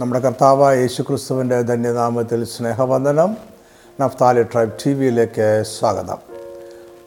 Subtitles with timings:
[0.00, 3.36] നമ്മുടെ കർത്താവ് യേശു ക്രിസ്തുവിന്റെ ധന്യനാമത്തിൽ സ്നേഹവന്ദനം.
[4.00, 6.16] നഫ്താലി ട്രൈബ് ടി വിയിലേക്ക് സ്വാഗതം.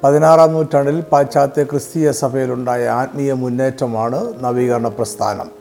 [0.03, 5.51] പതിനാറാം നൂറ്റാണ്ടിൽ പാശ്ചാത്യ ക്രിസ്തീയ സഭയിലുണ്ടായ ആത്മീയ മുന്നേറ്റമാണ് നവീകരണ പ്രസ്ഥാനം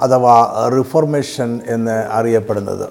[0.00, 2.88] അഥവാ റിഫോർമേഷൻ എന്ന് അറിയപ്പെടുന്നത്.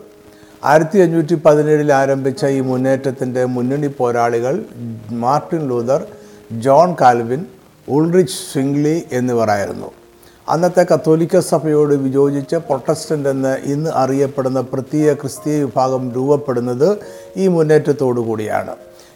[0.64, 4.66] ആയിരത്തി അഞ്ഞൂറ്റി പതിനേഴിൽ ആരംഭിച്ച ഈ മുന്നേറ്റത്തിന്റെ മുന്നണി പോരാളികൾ
[5.12, 6.06] Martin Luther
[6.52, 7.46] John Calvin
[7.90, 9.92] Ulrich Zwingli എന്നിവരായിരുന്നു.
[10.52, 16.88] അന്നത്തെ കത്തോലിക്ക സഭയോട് വിയോജിച്ച് പ്രൊട്ടസ്റ്റന്റ് എന്ന് ഇന്ന് അറിയപ്പെടുന്ന പ്രത്യേക ക്രിസ്തീയ വിഭാഗം രൂപപ്പെടുന്നത്
[17.38, 18.74] ഈ മുന്നേറ്റത്തോടു കൂടിയാണ്.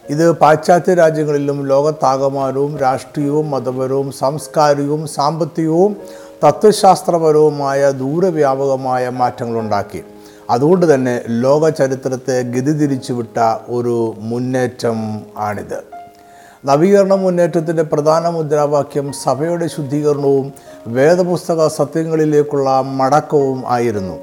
[0.10, 5.96] ഇത് പാശ്ചാത്യ രാജ്യങ്ങളിലും ലോകത്താകമാനവും രാഷ്ട്രീയവും മതപരവും സാംസ്കാരികവും സാമ്പത്തികവും
[6.44, 10.04] തത്വശാസ്ത്രപരവുമായ ദൂരവ്യാപകമായ മാറ്റങ്ങളുണ്ടാക്കി.
[10.50, 13.38] അതുകൊണ്ട് തന്നെ ലോക ചരിത്രത്തെ ഗതി തിരിച്ചുവിട്ട
[13.70, 15.00] ഒരു മുന്നേറ്റം
[15.38, 15.93] ആണിത്.
[16.66, 20.54] നവീകരണ മുന്നേറ്റത്തിന്റെ പ്രധാന മുദ്രാവാക്യം സഭയുടെ ശുദ്ധീകരണവും
[20.88, 24.16] വേദപുസ്തക സത്യങ്ങളിലേക്കുള്ള മടക്കവും ആയിരുന്നു.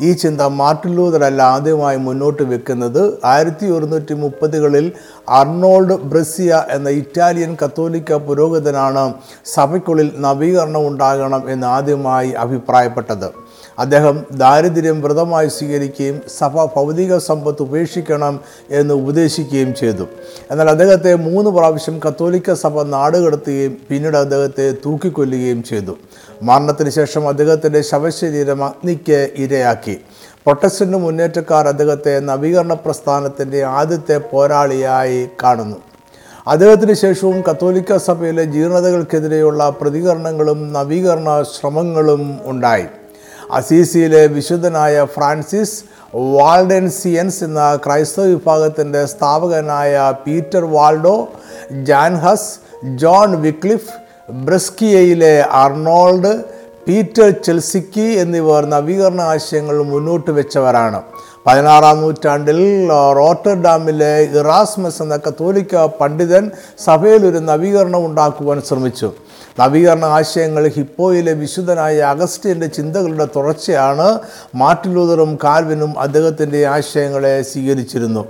[0.00, 3.18] ഈ ചിന്ത മാർട്ടിൻ ലൂതറല്ല ആദ്യമായി മുന്നോട്ട് വെക്കുന്നത്.
[3.24, 4.92] ആയിരത്തി ഒരുന്നൂറ്റി മുപ്പതുകളിൽ
[5.28, 13.47] അർണോൾഡ് ബ്രസിയ എന്ന ഇറ്റാലിയൻ കത്തോലിക്ക പുരോഹിതനാണ് സഭയ്ക്കുള്ളിൽ നവീകരണം ഉണ്ടാകണം എന്ന് ആദ്യമായി അഭിപ്രായപ്പെട്ടത്.
[13.78, 18.40] അദ്ദേഹം ദാരിദ്ര്യം വ്രതമായി സ്വീകരിക്കുകയും സഭ ഭൗതിക സമ്പത്ത് ഉപേക്ഷിക്കണം
[18.70, 20.06] എന്ന് ഉപദേശിക്കുകയും ചെയ്തു.
[20.50, 25.96] എന്നാൽ അദ്ദേഹത്തെ മൂന്ന് പ്രാവശ്യം കത്തോലിക്ക സഭ നാടുകടത്തുകയും പിന്നീട് അദ്ദേഹത്തെ തൂക്കിക്കൊല്ലുകയും ചെയ്തു.
[26.42, 29.96] മരണത്തിന് ശേഷം അദ്ദേഹത്തിന്റെ ശവശരീരം അഗ്നിക്ക് ഇരയാക്കി.
[30.44, 35.76] പ്രൊട്ടസ്റ്റന്റ് മുന്നേറ്റക്കാർ അദ്ദേഹത്തെ നവീകരണ പ്രസ്ഥാനത്തിന്റെ ആദ്യത്തെ പോരാളിയായി കാണുന്നു.
[36.46, 42.86] അദ്ദേഹത്തിന് ശേഷവും കത്തോലിക്ക സഭയിലെ ജീർണതകൾക്കെതിരെയുള്ള പ്രതികരണങ്ങളും നവീകരണ ശ്രമങ്ങളും ഉണ്ടായി.
[43.56, 45.78] അസീസിയിലെ വിശുദ്ധനായ ഫ്രാൻസിസ്
[46.34, 49.94] വാൾഡൻസിയൻസ് എന്ന ക്രൈസ്തവ വിഭാഗത്തിന്റെ സ്ഥാപകനായ
[50.26, 51.16] Peter Waldo
[51.90, 52.50] Jan Hus
[53.02, 53.92] John Wycliffe
[54.48, 56.32] ബ്രസ്കിയയിലെ Arnold
[56.86, 61.00] Peter Chelcicky എന്നിവർ നവീകരണ ആശയങ്ങൾ മുന്നോട്ട് വെച്ചവരാണ്.
[61.48, 62.58] പതിനാറാം നൂറ്റാണ്ടിൽ
[63.16, 66.50] റോട്ടർഡാമിലെ ഇറാസ്മസ് എന്ന കത്തോലിക്ക പണ്ഡിതൻ
[66.84, 69.08] സഭയിൽ ഒരു നവീകരണം ഉണ്ടാക്കുവാൻ ശ്രമിച്ചു.
[69.60, 74.08] നവീകരണ ആശയങ്ങൾ ഹിപ്പോയിലെ വിശുദ്ധനായ അഗസ്റ്റിന്റെ ചിന്തകളുടെ തുടർച്ചയാണ്
[74.54, 78.24] മാർട്ടിൻ ലൂതറും കാൽവിനും അദ്ദേഹത്തിന്റെ ആശയങ്ങളെ സ്വീകരിച്ചിരുന്നു.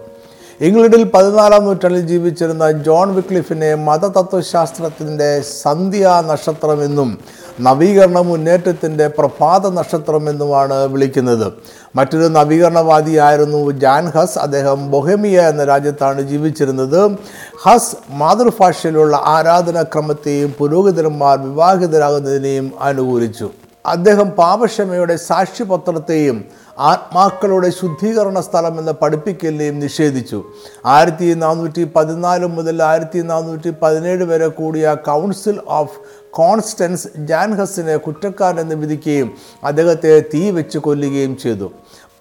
[0.60, 7.18] ഇംഗ്ലണ്ടിൽ പതിനാലാം നൂറ്റാണ്ടിൽ ജീവിച്ചിരുന്ന ജോൺ വിക്ലിഫിനെ മതതത്വശാസ്ത്രത്തിന്റെ സന്ധ്യാ നക്ഷത്രമെന്നും
[7.60, 11.52] നവീകരണ മുന്നേറ്റത്തിന്റെ പ്രഭാത നക്ഷത്രം എന്നുമാണ് വിളിക്കുന്നത്.
[11.96, 14.38] മറ്റൊരു നവീകരണവാദിയായിരുന്നു ജാൻ ഹസ്.
[14.38, 17.16] അദ്ദേഹം ബൊഹമിയ എന്ന രാജ്യത്താണ് ജീവിച്ചിരുന്നത്.
[17.64, 23.50] ഹസ് മാതൃഭാഷയിലുള്ള ആരാധനാക്രമത്തെയും പുരോഹിതന്മാർ വിവാഹിതരാകുന്നതിനെയും അനുകൂലിച്ചു.
[23.86, 26.44] അദ്ദേഹം പാപക്ഷമയുടെ സാക്ഷ്യപത്രത്തെയും
[26.78, 30.44] ആത്മാക്കളുടെ ശുദ്ധീകരണ സ്ഥലം എന്ന പഠിപ്പിക്കലിനെയും നിഷേധിച്ചു.
[30.86, 35.98] ആയിരത്തി നാനൂറ്റി പതിനാല് മുതൽ ആയിരത്തി നാനൂറ്റി പതിനേഴ് വരെ കൂടിയ കൗൺസിൽ ഓഫ്
[36.32, 39.34] കോൺസ്റ്റൻസ് ജാൻഹസിനെ കുറ്റക്കാരെന്ന് വിധിക്കുകയും
[39.64, 41.72] അദ്ദേഹത്തെ തീ വെച്ച് കൊല്ലുകയും ചെയ്തു.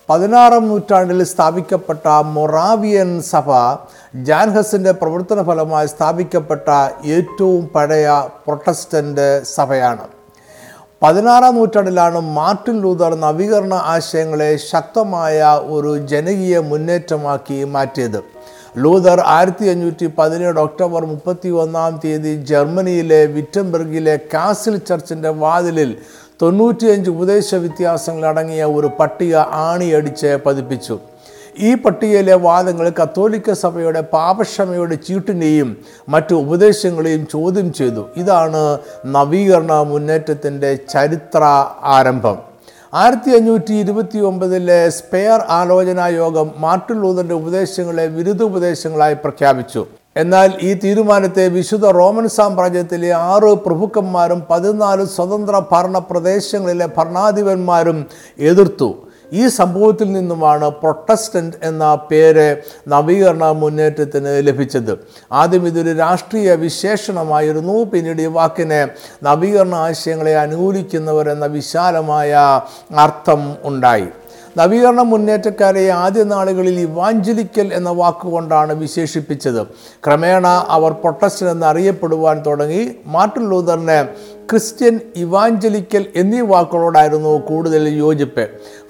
[0.09, 3.49] പതിനാറാം നൂറ്റാണ്ടിൽ സ്ഥാപിക്കപ്പെട്ട മൊറാവിയൻ സഭ
[4.15, 6.69] ജാൻഹസിന്റെ പ്രവർത്തന ഫലമായി സ്ഥാപിക്കപ്പെട്ട
[7.05, 8.09] ഏറ്റവും പഴയ
[8.47, 10.05] പ്രൊട്ടസ്റ്റന്റ് സഭയാണ്.
[11.03, 18.36] പതിനാറാം നൂറ്റാണ്ടിലാണ് മാർട്ടിൻ ലൂതർ നവീകരണ ആശയങ്ങളെ ശക്തമായ ഒരു ജനകീയ മുന്നേറ്റമാക്കി മാറ്റിയത്.
[18.83, 25.91] ലൂതർ ആയിരത്തി അഞ്ഞൂറ്റി പതിനേഴ് ഒക്ടോബർ മുപ്പത്തി ഒന്നാം തീയതി ജർമ്മനിയിലെ വിറ്റംബർഗിലെ കാസിൽ ചർച്ചിന്റെ വാതിലിൽ
[26.41, 29.35] തൊണ്ണൂറ്റിയഞ്ച് ഉപദേശ വ്യത്യാസങ്ങൾ അടങ്ങിയ ഒരു പട്ടിക
[29.67, 30.95] ആണിയടിച്ച് പതിപ്പിച്ചു.
[31.67, 35.69] ഈ പട്ടികയിലെ വാദങ്ങൾ കത്തോലിക്ക സഭയുടെ പാപക്ഷമയുടെ ചീട്ടിനെയും
[36.09, 38.03] മറ്റു ഉപദേശങ്ങളെയും ചോദ്യം ചെയ്തു.
[38.17, 38.61] ഇതാണ്
[39.15, 41.43] നവീകരണ മുന്നേറ്റത്തിന്റെ ചരിത്ര
[41.95, 42.37] ആരംഭം.
[42.99, 49.81] ആയിരത്തി അഞ്ഞൂറ്റി ഇരുപത്തി ഒമ്പതിലെ സ്പെയർ ആലോചനാ യോഗം മാർട്ടിൻ ലൂതറിന്റെ ഉപദേശങ്ങളെ വിരുദ്ധോപദേശങ്ങളായി പ്രഖ്യാപിച്ചു.
[50.21, 57.99] എന്നാൽ ഈ തീരുമാനത്തെ വിശുദ്ധ റോമൻ സാമ്രാജ്യത്തിലെ ആറ് പ്രഭുക്കന്മാരും പതിനാല് സ്വതന്ത്ര ഭരണ പ്രദേശങ്ങളിലെ ഭരണാധിപന്മാരും
[58.51, 58.89] എതിർത്തു.
[59.33, 62.57] ഈ സംഭവത്തിൽ നിന്നുമാണ് പ്രൊട്ടസ്റ്റന്റ് എന്ന പേര്
[62.87, 64.99] നവീകരണ മുന്നേറ്റത്തിന് ലഭിച്ചത്.
[65.31, 67.83] ആദ്യം ഇതൊരു രാഷ്ട്രീയ വിശേഷണമായിരുന്നു.
[67.83, 68.87] പിന്നീട് ഈ വാക്കിന്
[69.25, 72.61] നവീകരണ ആശയങ്ങളെ അനുകൂലിക്കുന്നവർ എന്ന വിശാലമായ
[72.97, 74.07] അർത്ഥം ഉണ്ടായി.
[74.57, 79.67] നവീകരണ മുന്നേറ്റക്കാരെ ആദ്യ നാളുകളിൽ ഇവാഞ്ചലിക്കൽ എന്ന വാക്കുകൊണ്ടാണ് വിശേഷിപ്പിച്ചത്.
[80.05, 82.91] ക്രമേണ അവർ പ്രൊട്ടസ്റ്റൻ എന്ന് അറിയപ്പെടുവാൻ തുടങ്ങി.
[83.05, 84.07] മാർട്ടിൻ ലൂതറിന്
[84.49, 88.47] ക്രിസ്ത്യൻ ഇവാഞ്ചലിക്കൽ എന്നീ വാക്കുകളോടായിരുന്നു കൂടുതൽ യോജിപ്പ്.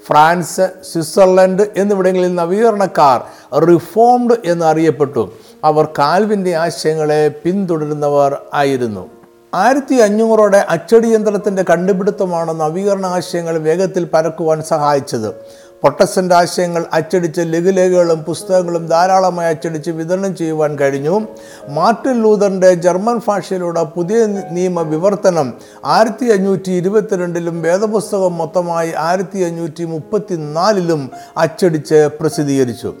[0.08, 0.60] ഫ്രാൻസ്
[0.92, 3.22] സ്വിറ്റ്സർലൻഡ് എന്നിവിടങ്ങളിൽ നവീകരണക്കാർ
[3.60, 5.32] റിഫോംഡ് എന്നറിയപ്പെട്ടു.
[5.64, 9.10] അവർ കാൽവിന്റെ ആശയങ്ങളെ പിന്തുടരുന്നവർ ആയിരുന്നു.
[9.54, 15.34] ആയിരത്തി അഞ്ഞൂറോടെ അച്ചടി യന്ത്രത്തിന്റെ കണ്ടുപിടുത്തമാണ് നവീകരണ ആശയങ്ങൾ വേഗത്തിൽ പരക്കുവാൻ സഹായിച്ചത്.
[15.82, 21.20] പ്രൊട്ടസ്റ്റന്റ് ആശയങ്ങൾ അച്ചടിച്ച് ലഘുലേഖകളും പുസ്തകങ്ങളും ധാരാളമായി അച്ചടിച്ച് വിതരണം ചെയ്യുവാൻ കഴിഞ്ഞു.
[21.68, 25.54] മാർട്ടിൻ ലൂതറിന്റെ ജർമ്മൻ ഭാഷയിലൂടെ പുതിയ നിയമ വിവർത്തനം
[25.84, 32.94] ആയിരത്തി അഞ്ഞൂറ്റി ഇരുപത്തിരണ്ടിലും വേദപുസ്തകം മൊത്തമായി ആയിരത്തി അഞ്ഞൂറ്റി മുപ്പത്തി നാലിലും അച്ചടിച്ച് പ്രസിദ്ധീകരിച്ചു.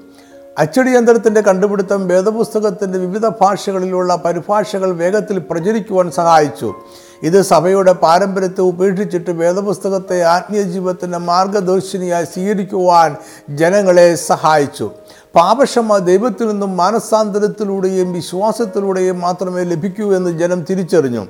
[0.58, 6.74] അച്ചടി യന്ത്രത്തിന്റെ കണ്ടുപിടുത്തം വേദപുസ്തകത്തിന്റെ വിവിധ ഭാഷകളിലുള്ള പരിഭാഷകൾ വേഗത്തിൽ പ്രചരിക്കുവാൻ സഹായിച്ചു.
[7.22, 13.16] ഇത് സഭയുടെ പാരമ്പര്യത്തെ ഉപേക്ഷിച്ചിട്ട് വേദപുസ്തകത്തെ ആത്മീയ ജീവിതത്തിന്റെ മാർഗദർശിനിയായി സ്വീകരിക്കുവാൻ
[13.50, 14.90] ജനങ്ങളെ സഹായിച്ചു.
[15.34, 21.26] പാപക്ഷമ ദൈവത്തിൽ നിന്നും മാനസാന്തരത്തിലൂടെയും വിശ്വാസത്തിലൂടെയും മാത്രമേ ലഭിക്കൂ എന്ന് ജനം തിരിച്ചറിഞ്ഞു.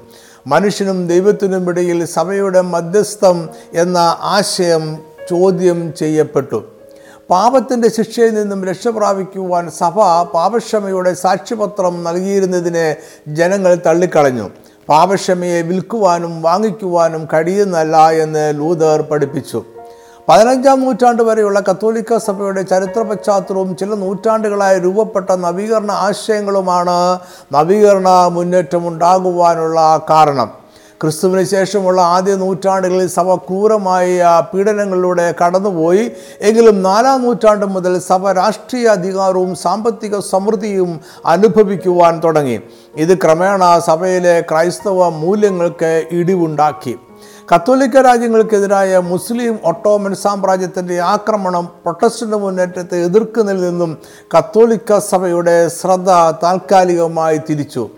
[0.46, 4.99] മനുഷ്യനും ദൈവത്തിനും ഇടയിൽ സഭയുടെ മധ്യസ്ഥം എന്ന ആശയം
[5.31, 6.64] ചോദ്യം ചെയ്യപ്പെട്ടു.
[7.31, 9.99] പാപത്തിന്റെ ശിക്ഷയിൽ നിന്നും രക്ഷ പ്രാപിക്കുവാൻ സഭ
[10.34, 12.96] പാപക്ഷമയുടെ സാക്ഷ്യപത്രം നൽകിയിരുന്നതിനെ
[13.29, 14.50] ജനങ്ങൾ തള്ളിക്കളഞ്ഞു.
[14.88, 19.62] പാപക്ഷമയെ വിൽക്കുവാനും വാങ്ങിക്കുവാനും കഴിയുന്നല്ല എന്ന് ലൂതർ പഠിപ്പിച്ചു.
[20.29, 27.19] പതിനഞ്ചാം നൂറ്റാണ്ട് വരെയുള്ള കത്തോലിക്ക സഭയുടെ ചരിത്ര പശ്ചാത്തലവും ചില നൂറ്റാണ്ടുകളായി രൂപപ്പെട്ട നവീകരണ ആശയങ്ങളുമാണ്
[27.55, 30.50] നവീകരണ മുന്നേറ്റം ഉണ്ടാകുവാനുള്ള കാരണം.
[31.02, 36.10] ക്രിസ്തുവിന് ശേഷമുള്ള ആദ്യ നൂറ്റാണ്ടുകളിൽ സഭ ക്രൂരമായ പീഡനങ്ങളിലൂടെ കടന്നുപോയി.
[36.40, 42.60] എങ്കിലും നാലാം നൂറ്റാണ്ട് മുതൽ സഭ രാഷ്ട്രീയ അധികാരവും സാമ്പത്തിക സമൃദ്ധിയും അനുഭവിക്കുവാൻ തുടങ്ങി.
[42.96, 46.98] ഇത് ക്രമേണ സഭയിലെ ക്രൈസ്തവ മൂല്യങ്ങൾക്ക് ഇടിവുണ്ടാക്കി.
[47.54, 53.98] കത്തോലിക്ക രാജ്യങ്ങൾക്കെതിരായ മുസ്ലിം ഒട്ടോമൻ സാമ്രാജ്യത്തിന്റെ ആക്രമണം പ്രൊട്ടസ്റ്റന്റ് മുന്നേറ്റത്തെ എതിർക്കുന്നതിൽ നിന്നും
[54.38, 56.10] കത്തോലിക്ക സഭയുടെ ശ്രദ്ധ
[56.42, 57.88] താൽക്കാലികമായി തിരിച്ചു.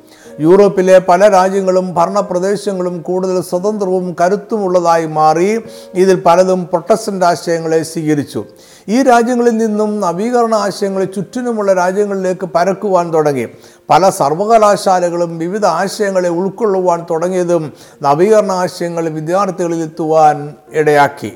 [0.40, 5.60] യൂറോപ്പിലെ പല രാജ്യങ്ങളും ഭരണപ്രദേശങ്ങളും കൂടുതൽ സ്വതന്ത്രവും കരുത്തുമുള്ളതായി മാറി.
[5.94, 8.44] ഇതിൽ പലതും പ്രൊട്ടസ്റ്റന്റ് ആശയങ്ങളെ സ്വീകരിച്ചു.
[8.88, 13.48] ഈ രാജ്യങ്ങളിൽ നിന്നും നവീകരണ ആശയങ്ങൾ ചുറ്റിനുമുള്ള രാജ്യങ്ങളിലേക്ക് പരക്കുവാൻ തുടങ്ങി.
[13.90, 17.72] പല സർവകലാശാലകളും വിവിധ ആശയങ്ങളെ ഉൾക്കൊള്ളുവാൻ തുടങ്ങിയതും
[18.02, 21.32] നവീകരണ ആശയങ്ങൾ വിദ്യാർത്ഥികളിൽ എത്തുവാൻ ഇടയാക്കി.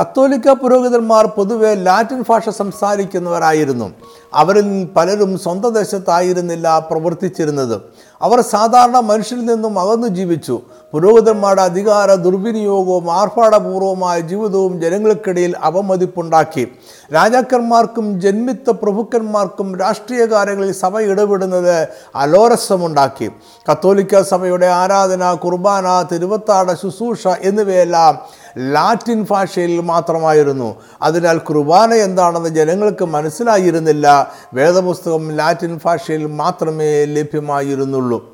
[0.00, 3.90] കത്തോലിക്ക പുരോഹിതന്മാർ പൊതുവെ ലാറ്റിൻ ഭാഷ സംസാരിക്കുന്നവരായിരുന്നു.
[4.34, 7.80] അവരിൽ പലരും സ്വന്തം ദേശത്തായിരുന്നില്ല പ്രവർത്തിച്ചിരുന്നത്.
[8.22, 10.62] അവർ സാധാരണ മനുഷ്യരിൽ നിന്നും അകന്നു ജീവിച്ചു.
[10.92, 16.68] പുരോഹിതന്മാരുടെ അധികാര ദുർവിനിയോഗവും ആർഭാടപൂർവമായ ജീവിതവും ജനങ്ങൾക്കിടയിൽ അവമതിപ്പുണ്ടാക്കി.
[17.14, 23.30] രാജാക്കന്മാർക്കും ജന്മിത്ത പ്രഭുക്കന്മാർക്കും രാഷ്ട്രീയകാര്യങ്ങളിൽ സഭ ഇടപെടുന്നത് അലോരസമുണ്ടാക്കി.
[23.70, 28.18] കത്തോലിക്ക സഭയുടെ ആരാധന കുർബാന തിരുവത്താട ശുശ്രൂഷ എന്നിവയെല്ലാം
[28.58, 30.74] ലാറ്റിൻ ഭാഷയിൽ മാത്രമായിരുന്നു.
[31.02, 34.32] അതിനാൽ കുർബാന എന്താണെന്ന് ജനങ്ങൾക്ക് മനസ്സിലായിരുന്നില്ല.
[34.54, 38.31] വേദപുസ്തകം ലാറ്റിൻ ഭാഷയിൽ മാത്രമേ ലഭ്യമായിരുന്നുള്ളൂ.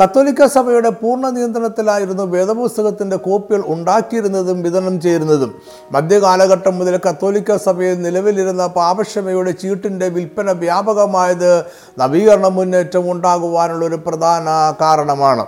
[0.00, 5.50] കത്തോലിക്ക സഭയുടെ പൂർണ നിയന്ത്രണത്തിലായിരുന്നു വേദപുസ്തകത്തിന്റെ കോപ്പികൾ ഉണ്ടാക്കിയിരുന്നതും വിതരണം ചെയ്യുന്നതും
[5.92, 11.64] മധ്യകാലഘട്ടം മുതൽ കത്തോലിക്ക സഭയിൽ നിലവിലിരുന്ന പാപക്ഷമയുടെ ചീട്ടിന്റെ വിൽപ്പന വ്യാപകമായത്
[11.98, 14.46] നവീകരണ മുന്നേറ്റം ഉണ്ടാകുവാനുള്ള ഒരു പ്രധാന
[14.80, 15.46] കാരണമാണ്.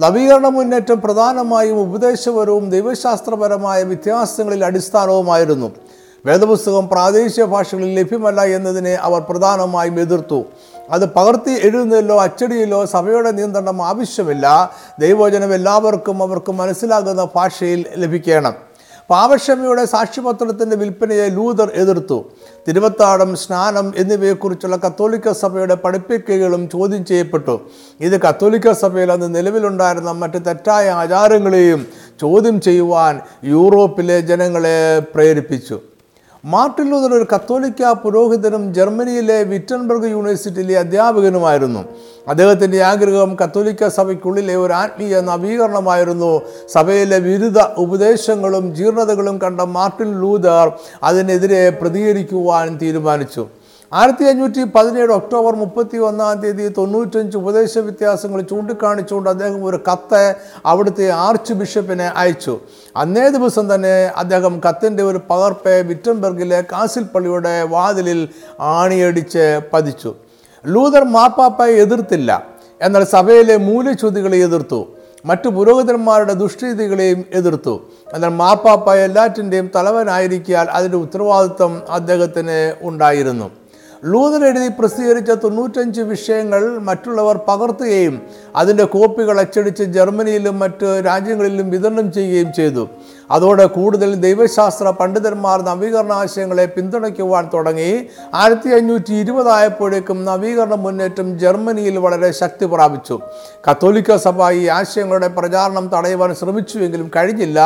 [0.00, 5.70] നവീകരണ മുന്നേറ്റം പ്രധാനമായും ഉപദേശപരവും ദൈവശാസ്ത്രപരമായ വ്യത്യാസങ്ങളിൽ അടിസ്ഥാനവുമായിരുന്നു.
[6.26, 10.44] വേദപുസ്തകം പ്രാദേശിക ഭാഷകളിൽ ലഭ്യമല്ല എന്നതിനെ അവർ പ്രധാനമായും എതിർത്തു.
[10.90, 14.70] അത് പകർത്തി എഴുതുന്നതിലോ അച്ചടിയിലോ സഭയുടെ നിയന്ത്രണം ആവശ്യമില്ല.
[15.00, 18.54] ദൈവവചനം എല്ലാവർക്കും അവർക്ക് മനസ്സിലാകുന്ന ഭാഷയിൽ ലഭിക്കണം.
[19.10, 22.24] പാവക്ഷമയുടെ സാക്ഷ്യപത്രത്തിന്റെ വിൽപ്പനയെ ലൂതർ എതിർത്തു.
[22.68, 27.60] തിരുവത്താടം സ്നാനം എന്നിവയെക്കുറിച്ചുള്ള കത്തോലിക്ക സഭയുടെ പഠിപ്പിക്കുകളും ചോദ്യം ചെയ്യപ്പെട്ടു.
[28.00, 31.86] ഇത് കത്തോലിക്ക സഭയിൽ അന്ന് നിലവിലുണ്ടായിരുന്ന മറ്റ് തെറ്റായ ആചാരങ്ങളെയും
[32.20, 35.80] ചോദ്യം ചെയ്യുവാൻ യൂറോപ്പിലെ ജനങ്ങളെ പ്രേരിപ്പിച്ചു.
[36.52, 41.82] മാർട്ടിൻ ലൂതർ ഒരു കത്തോലിക്ക പുരോഹിതനും ജർമ്മനിയിലെ വിറ്റൻബർഗ് യൂണിവേഴ്സിറ്റിയിലെ അധ്യാപകനുമായിരുന്നു.
[42.28, 46.30] അദ്ദേഹത്തിന്റെ ആഗ്രഹം കത്തോലിക്ക സഭയ്ക്കുള്ളിലെ ഒരു ആത്മീയ നവീകരണമായിരുന്നു.
[46.72, 50.72] സഭയിലെ വിരുദ്ധ ഉപദേശങ്ങളും ജീർണതകളും കണ്ട മാർട്ടിൻ ലൂതർ
[51.02, 53.44] അതിനെതിരെ പ്രതികരിക്കുവാൻ തീരുമാനിച്ചു.
[53.92, 60.34] ആയിരത്തി അഞ്ഞൂറ്റി പതിനേഴ് ഒക്ടോബർ മുപ്പത്തി ഒന്നാം തീയതി തൊണ്ണൂറ്റഞ്ച് ഉപദേശ വ്യത്യാസങ്ങൾ ചൂണ്ടിക്കാണിച്ചുകൊണ്ട് അദ്ദേഹം ഒരു കത്ത്
[60.66, 62.60] അവിടുത്തെ ആർച്ച് ബിഷപ്പിനെ അയച്ചു.
[62.96, 68.28] അന്നേ ദിവസം തന്നെ അദ്ദേഹം കത്തിന്റെ ഒരു പകർപ്പ് വിറ്റംബർഗിലെ കാസിൽ പള്ളിയുടെ വാതിലിൽ
[68.60, 70.14] ആണിയടിച്ച് പതിച്ചു.
[70.66, 72.46] ലൂതർ മാപ്പാപ്പയെ എതിർത്തില്ല.
[72.82, 74.86] എന്നാൽ സഭയിലെ മൂല്യച്യുതികളെ എതിർത്തു.
[75.26, 77.80] മറ്റു പുരോഹിതന്മാരുടെ ദുഷ്രീതികളെയും എതിർത്തു.
[78.14, 83.50] എന്നാൽ മാപ്പാപ്പ എല്ലാറ്റിന്റെയും തലവനായിരിക്കാൻ അതിന്റെ ഉത്തരവാദിത്വം അദ്ദേഹത്തിന് ഉണ്ടായിരുന്നു.
[84.10, 88.22] ലൂതർ എഴുതി പ്രസിദ്ധീകരിച്ച തൊണ്ണൂറ്റഞ്ച് വിഷയങ്ങൾ മറ്റുള്ളവർ പകർത്തുകയും
[88.56, 92.82] അതിന്റെ കോപ്പികൾ അച്ചടിച്ച് ജർമ്മനിയിലും മറ്റ് രാജ്യങ്ങളിലും വിതരണം ചെയ്യുകയും ചെയ്തു.
[93.30, 98.06] അതോടെ കൂടുതൽ ദൈവശാസ്ത്ര പണ്ഡിതന്മാർ നവീകരണാശയങ്ങളെ പിന്തുണയ്ക്കുവാൻ തുടങ്ങി.
[98.34, 103.18] ആയിരത്തി അഞ്ഞൂറ്റി ഇരുപതായപ്പോഴേക്കും നവീകരണ മുന്നേറ്റം ജർമ്മനിയിൽ വളരെ ശക്തി പ്രാപിച്ചു.
[103.70, 107.58] കത്തോലിക്ക സഭ ഈ ആശയങ്ങളുടെ പ്രചാരണം തടയുവാൻ ശ്രമിച്ചുവെങ്കിലും കഴിഞ്ഞില്ല.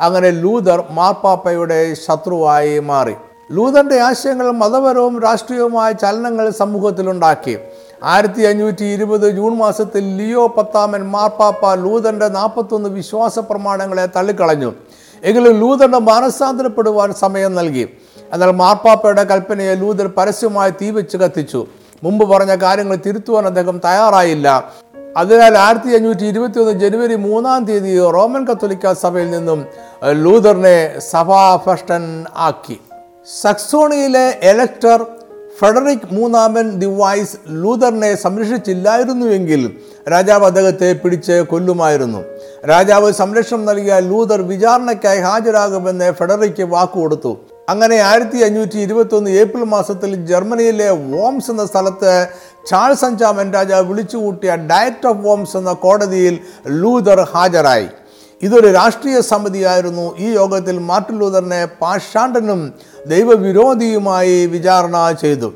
[0.00, 3.16] അങ്ങനെ ലൂതർ മാർപ്പാപ്പയുടെ ശത്രുവായി മാറി.
[3.50, 7.58] ലൂതറിന്റെ ആശയങ്ങൾ മതപരവും രാഷ്ട്രീയവുമായ ചലനങ്ങൾ സമൂഹത്തിലുണ്ടാക്കി.
[8.02, 14.72] ആയിരത്തി അഞ്ഞൂറ്റി ഇരുപത് ജൂൺ മാസത്തിൽ ലിയോ പത്താമൻ മാർപ്പാപ്പ ലൂതന്റെ നാൽപ്പത്തൊന്ന് വിശ്വാസ പ്രമാണങ്ങളെ തള്ളിക്കളഞ്ഞു.
[15.22, 17.84] എങ്കിലും ലൂതന്റെ മാനസാന്തരപ്പെടുവാൻ സമയം നൽകി.
[18.32, 21.66] എന്നാൽ മാർപ്പാപ്പയുടെ കൽപ്പനയെ ലൂതർ പരസ്യമായി തീവച്ച് കത്തിച്ചു.
[22.02, 24.48] മുമ്പ് പറഞ്ഞ കാര്യങ്ങൾ തിരുത്തുവാൻ അദ്ദേഹം തയ്യാറായില്ല.
[25.16, 29.66] അതിനാൽ ആയിരത്തി അഞ്ഞൂറ്റി ഇരുപത്തി ഒന്ന് ജനുവരി മൂന്നാം തീയതി റോമൻ കത്തോലിക്ക സഭയിൽ നിന്നും
[30.10, 32.80] ലൂതറിനെ സഭാഭഷ്ടൻ ആക്കി.
[33.34, 35.06] സക്സോണിയിലെ എലക്ടർ
[35.58, 39.76] ഫെഡറിക് മൂന്നാമൻ ദി വൈസ് ലൂതറിനെ സംരക്ഷിച്ചില്ലായിരുന്നുവെങ്കിൽ
[40.12, 42.20] രാജാവ് അദ്ദേഹത്തെ പിടിച്ച് കൊല്ലുമായിരുന്നു.
[42.68, 47.36] രാജാവ് സംരക്ഷണം നൽകിയ ലൂതർ വിചാരണയ്ക്കായി ഹാജരാകുമെന്ന് ഫെഡറിക്ക് വാക്കുകൊടുത്തു.
[47.68, 52.28] അങ്ങനെ ആയിരത്തി അഞ്ഞൂറ്റി ഇരുപത്തി ഒന്ന് ഏപ്രിൽ മാസത്തിൽ ജർമ്മനിയിലെ വോംസ് എന്ന സ്ഥലത്ത്
[52.70, 57.88] ചാൾസ് അഞ്ചാമൻ രാജാവ് വിളിച്ചുകൂട്ടിയ ഡയറ്റ് ഓഫ് വോംസ് എന്ന കോടതിയിൽ ലൂതർ ഹാജരായി.
[58.42, 60.16] ഇതൊരു രാഷ്ട്രീയ സമിതിയായിരുന്നു.
[60.18, 62.74] ഈ യോഗത്തിൽ മാർട്ടിൻ ലൂതറിനെ പാഷാണ്ടനും
[63.06, 65.52] ദൈവവിരോധിയുമായി വിചാരണ ചെയ്തു.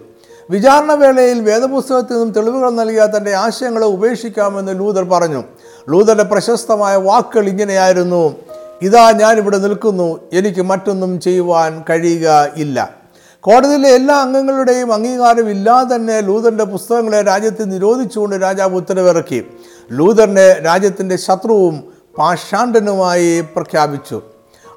[0.51, 5.43] വിചാരണ വേളയിൽ വേദപുസ്തകത്തിൽ നിന്നും തെളിവുകൾ നൽകിയ തന്റെ ആശയങ്ങളെ ഉപേക്ഷിക്കാമെന്ന് ലൂതർ പറഞ്ഞു.
[5.89, 8.37] ലൂതറുടെ പ്രശസ്തമായ വാക്കുകൾ ഇങ്ങനെയായിരുന്നു
[8.83, 13.01] ഇതാ ഞാൻ ഇവിടെ നിൽക്കുന്നു എനിക്ക് മറ്റൊന്നും ചെയ്യുവാൻ കഴിയുക ഇല്ല.
[13.41, 19.47] കോടതിയിലെ എല്ലാ അംഗങ്ങളുടെയും അംഗീകാരം ഇല്ലാതെ തന്നെ ലൂതറിന്റെ പുസ്തകങ്ങളെ രാജ്യത്ത് നിരോധിച്ചുകൊണ്ട് രാജാവ് ഉത്തരവിറക്കി.
[19.93, 24.21] ലൂതറിനെ രാജ്യത്തിന്റെ ശത്രുവും പാഷാണ്ടനുമായി പ്രഖ്യാപിച്ചു.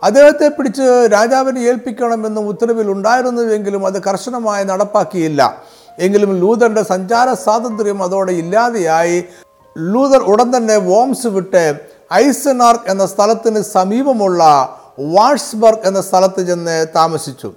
[0.04, 0.82] അദ്ദേഹത്തെ പിടിച്ച്
[1.14, 5.64] രാജാവിനെ ഏൽപ്പിക്കണമെന്ന് ഉത്തരവിൽ ഉണ്ടായിരുന്നുവെങ്കിലും അത് കർശനമായി നടപ്പാക്കിയില്ല.
[6.00, 9.24] എങ്കിലും ലൂതറിന്റെ സഞ്ചാര സ്വാതന്ത്ര്യം അതോടെ ഇല്ലാതെയായി.
[9.78, 11.80] ലൂതർ ഉടൻ തന്നെ വോംസ് വിട്ട്
[12.14, 14.44] ഐസനാർക്ക് എന്ന സ്ഥലത്തിന് സമീപമുള്ള
[15.00, 17.54] വാട്സ്ബർഗ് എന്ന സ്ഥലത്ത് ചെന്ന് താമസിച്ചു.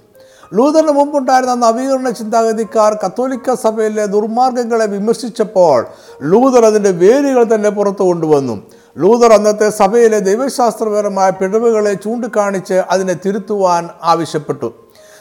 [0.55, 5.87] ലൂതറിന് മുമ്പുണ്ടായിരുന്ന നവീകരണ ചിന്താഗതിക്കാർ കത്തോലിക്ക സഭയിലെ ദുർമാർഗങ്ങളെ വിമർശിച്ചപ്പോൾ
[6.23, 8.63] ലൂതർ അതിന്റെ വേരുകൾ തന്നെ പുറത്തു കൊണ്ടുവന്നു.
[8.99, 14.75] ലൂതർ അന്നത്തെ സഭയിലെ ദൈവശാസ്ത്രപരമായ പിഴവുകളെ ചൂണ്ടിക്കാണിച്ച് അതിനെ തിരുത്തുവാൻ ആവശ്യപ്പെട്ടു.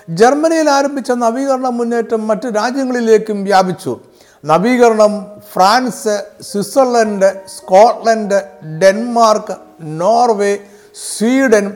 [0.09, 3.99] ജർമ്മനിയിൽ ആരംഭിച്ച നവീകരണ മുന്നേറ്റം മറ്റ് രാജ്യങ്ങളിലേക്കും വ്യാപിച്ചു.
[4.45, 8.39] നവീകരണം France Switzerland Scotland
[8.79, 10.57] Denmark Norway
[11.17, 11.73] Sweden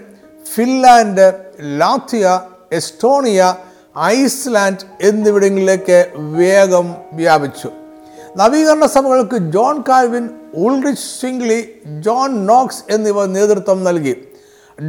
[0.55, 2.41] Finland Latvia
[2.71, 3.55] Estonia
[3.99, 7.71] Iceland എന്നിവിടങ്ങളിലേക്ക് വേഗം വ്യാപിച്ചു.
[8.37, 14.15] നവീകരണ സഭകൾക്ക് John Calvin Ulrich Zwingli John Knox എന്നിവർ നേതൃത്വം നൽകി.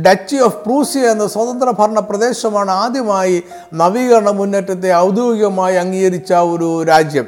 [0.03, 3.43] ഡച്ചി ഓഫ് പ്രൂസിയ എന്ന സ്വതന്ത്ര ഭരണ പ്രദേശമാണ് ആദ്യമായി
[3.75, 7.27] നവീകരണ മുന്നേറ്റത്തെ ഔദ്യോഗികമായി അംഗീകരിച്ച ഒരു രാജ്യം.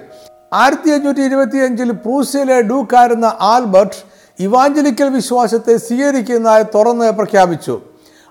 [0.52, 3.97] ആയിരത്തി അഞ്ഞൂറ്റി ഇരുപത്തി അഞ്ചിൽ പ്രൂസിയയിലെ ഡൂക്കായിരുന്ന ആൽബർട്ട്
[4.40, 7.81] ഇവാഞ്ചലിക്കൽ വിശ്വാസത്തെ സ്വീകരിക്കുന്നതായി തുറന്ന് പ്രഖ്യാപിച്ചു.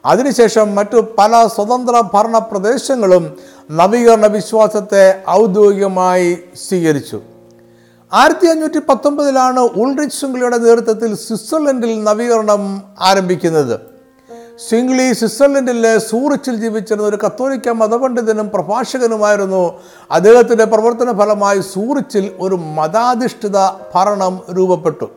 [0.06, 3.38] അതിനുശേഷം മറ്റു പല സ്വതന്ത്ര ഭരണ പ്രദേശങ്ങളും
[3.72, 7.31] നവീകരണ വിശ്വാസത്തെ ഔദ്യോഗികമായി സ്വീകരിച്ചു.
[8.14, 13.80] ആയിരത്തി അഞ്ഞൂറ്റി പത്തൊമ്പതിലാണ് ഉൾറിച്ച് ശൃംഖലയുടെ നേതൃത്വത്തിൽ സ്വിറ്റ്സർലൻഡിൽ നവീകരണം ആരംഭിക്കുന്നത്.
[14.70, 19.80] സിംഗ്ലി സ്വിറ്റ്സർലൻഡിലെ സൂറിച്ചിൽ ജീവിച്ചിരുന്ന ഒരു കത്തോലിക്ക മതപണ്ഡിതനും പ്രഭാഷകനുമായിരുന്നു.
[20.12, 23.58] അദ്ദേഹത്തിന്റെ പ്രവർത്തന ഫലമായി സൂറിച്ചിൽ ഒരു മതാധിഷ്ഠിത
[23.96, 25.10] ഭരണം രൂപപ്പെട്ടു.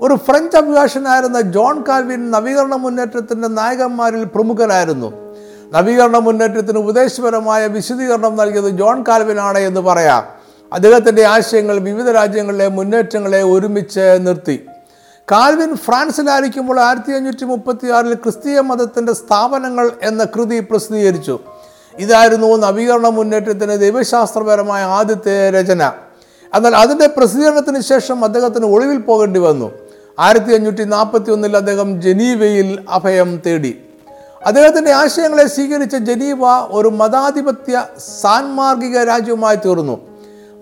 [0.00, 5.12] ഒരു ഫ്രഞ്ച് അഭിഭാഷകനായിരുന്ന ജോൺ കാൽവിൻ നവീകരണ മുന്നേറ്റത്തിന്റെ നായകന്മാരിൽ പ്രമുഖനായിരുന്നു.
[5.72, 10.33] നവീകരണ മുന്നേറ്റത്തിന് ഉപദേശപരമായ വിശദീകരണം നൽകിയത് ജോൺ കാൽവിനാണ് എന്ന് പറയാം.
[10.74, 14.66] അദ്ദേഹത്തിന്റെ ആശയങ്ങൾ വിവിധ രാജ്യങ്ങളിലെ മുന്നേറ്റങ്ങളെ ഒരുമിച്ച് നിർത്തി.
[15.32, 21.38] കാൽവിൻ ഫ്രാൻസിലായിരിക്കുമ്പോൾ ആയിരത്തി അഞ്ഞൂറ്റി മുപ്പത്തി ആറിൽ ക്രിസ്തീയ മതത്തിന്റെ സ്ഥാപനങ്ങൾ എന്ന കൃതി പ്രസിദ്ധീകരിച്ചു.
[21.98, 25.92] ഇതായിരുന്നു നവീകരണ മുന്നേറ്റത്തിന് ദൈവശാസ്ത്രപരമായ ആദ്യത്തെ രചന.
[26.54, 29.72] എന്നാൽ അതിന്റെ പ്രസിദ്ധീകരണത്തിന് ശേഷം അദ്ദേഹത്തിന് ഒളിവിൽ പോകേണ്ടി വന്നു.
[30.18, 33.84] ആയിരത്തി അഞ്ഞൂറ്റി നാൽപ്പത്തി ഒന്നിൽ അദ്ദേഹം ജനീവയിൽ അഭയം തേടി.
[34.46, 36.38] അദ്ദേഹത്തിന്റെ ആശയങ്ങളെ സ്വീകരിച്ച ജനീവ
[36.70, 37.86] ഒരു മതാധിപത്യ
[38.20, 40.13] സാൻമാർഗിക രാജ്യവുമായി തീർന്നു.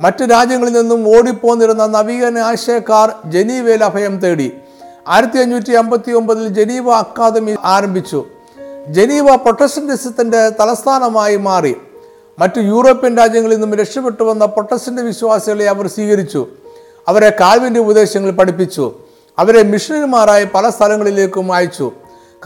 [0.02, 4.52] മറ്റ് രാജ്യങ്ങളിൽ നിന്നും ഓടിപ്പോന്നിരുന്ന നവീകരണ ആശയക്കാർ ജനീവയിൽ അഭയം തേടി.
[5.08, 8.24] ആയിരത്തി അഞ്ഞൂറ്റി അമ്പത്തി ഒമ്പതിൽ ജനീവ അക്കാദമി ആരംഭിച്ചു.
[8.88, 11.76] ജനീവ പ്രൊട്ടസ്റ്റന്റിസത്തിന്റെ തലസ്ഥാനമായി മാറി.
[12.38, 16.46] മറ്റു യൂറോപ്യൻ രാജ്യങ്ങളിൽ നിന്നും രക്ഷപ്പെട്ടു വന്ന പ്രൊട്ടസ്റ്റന്റ് വിശ്വാസികളെ അവർ സ്വീകരിച്ചു.
[17.08, 18.94] അവരെ കാൽവിന്റെ ഉപദേശങ്ങൾ പഠിപ്പിച്ചു.
[19.38, 21.92] അവരെ മിഷണറിമാരായി പല സ്ഥലങ്ങളിലേക്കും അയച്ചു.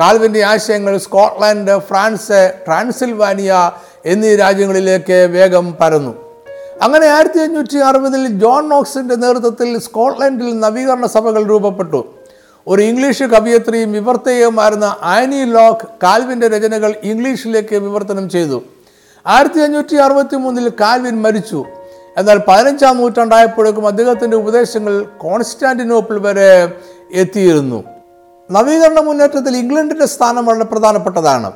[0.00, 3.70] കാൽവിന്റെ ആശയങ്ങൾ സ്കോട്ട്ലാൻഡ് ഫ്രാൻസ് ട്രാൻസിൽവാനിയ
[4.06, 6.25] എന്നീ രാജ്യങ്ങളിലേക്ക് വേഗം പരന്നു.
[6.82, 12.06] അങ്ങനെ ആയിരത്തി അഞ്ഞൂറ്റി അറുപതിൽ ജോൺ നോക്സിന്റെ നേതൃത്വത്തിൽ സ്കോട്ട്ലൻഡിൽ നവീകരണ സഭകൾ രൂപപ്പെട്ടു.
[12.66, 18.62] ഒരു ഇംഗ്ലീഷ് കവിയത്രിയും വിവർത്തകയുമായിരുന്ന ആനി ലോക്ക് കാൽവിന്റെ രചനകൾ ഇംഗ്ലീഷിലേക്ക് വിവർത്തനം ചെയ്തു.
[19.26, 21.64] ആയിരത്തി അഞ്ഞൂറ്റി അറുപത്തി മൂന്നിൽ കാൽവിൻ മരിച്ചു.
[22.16, 26.72] എന്നാൽ പതിനഞ്ചാം നൂറ്റാണ്ടായപ്പോഴേക്കും അദ്ദേഹത്തിന്റെ ഉപദേശങ്ങൾ കോൺസ്റ്റാന്റിനോപ്പിൾ വരെ
[27.14, 27.84] എത്തിയിരുന്നു.
[28.50, 31.52] നവീകരണ മുന്നേറ്റത്തിൽ ഇംഗ്ലണ്ടിന്റെ സ്ഥാനം വളരെ പ്രധാനപ്പെട്ടതാണ്.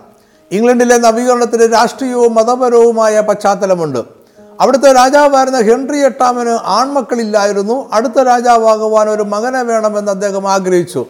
[0.53, 4.20] ഇംഗ്ലണ്ടിലെ നവീകരണത്തിന് രാഷ്ട്രീയവും മതപരവുമായ പശ്ചാത്തലമുണ്ട്.
[4.61, 7.89] അവിടുത്തെ രാജാവായിരുന്ന ഹെൻറി എട്ടാമന് ആൺമക്കളില്ലായിരുന്നു.
[7.93, 11.07] അടുത്ത രാജാവാകുവാൻ ഒരു മകനെ വേണമെന്ന് അദ്ദേഹം ആഗ്രഹിച്ചു.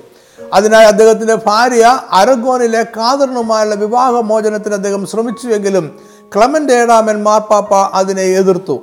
[0.52, 5.98] അതിനായി അദ്ദേഹത്തിന്റെ ഭാര്യ അരഗോനിലെ കാതറിനുമായുള്ള വിവാഹമോചനത്തിന് അദ്ദേഹം ശ്രമിച്ചുവെങ്കിലും
[6.36, 8.80] ക്ലമന്റ് ഏഴാമൻ മാർപ്പാപ്പ അതിനെ എതിർത്തു.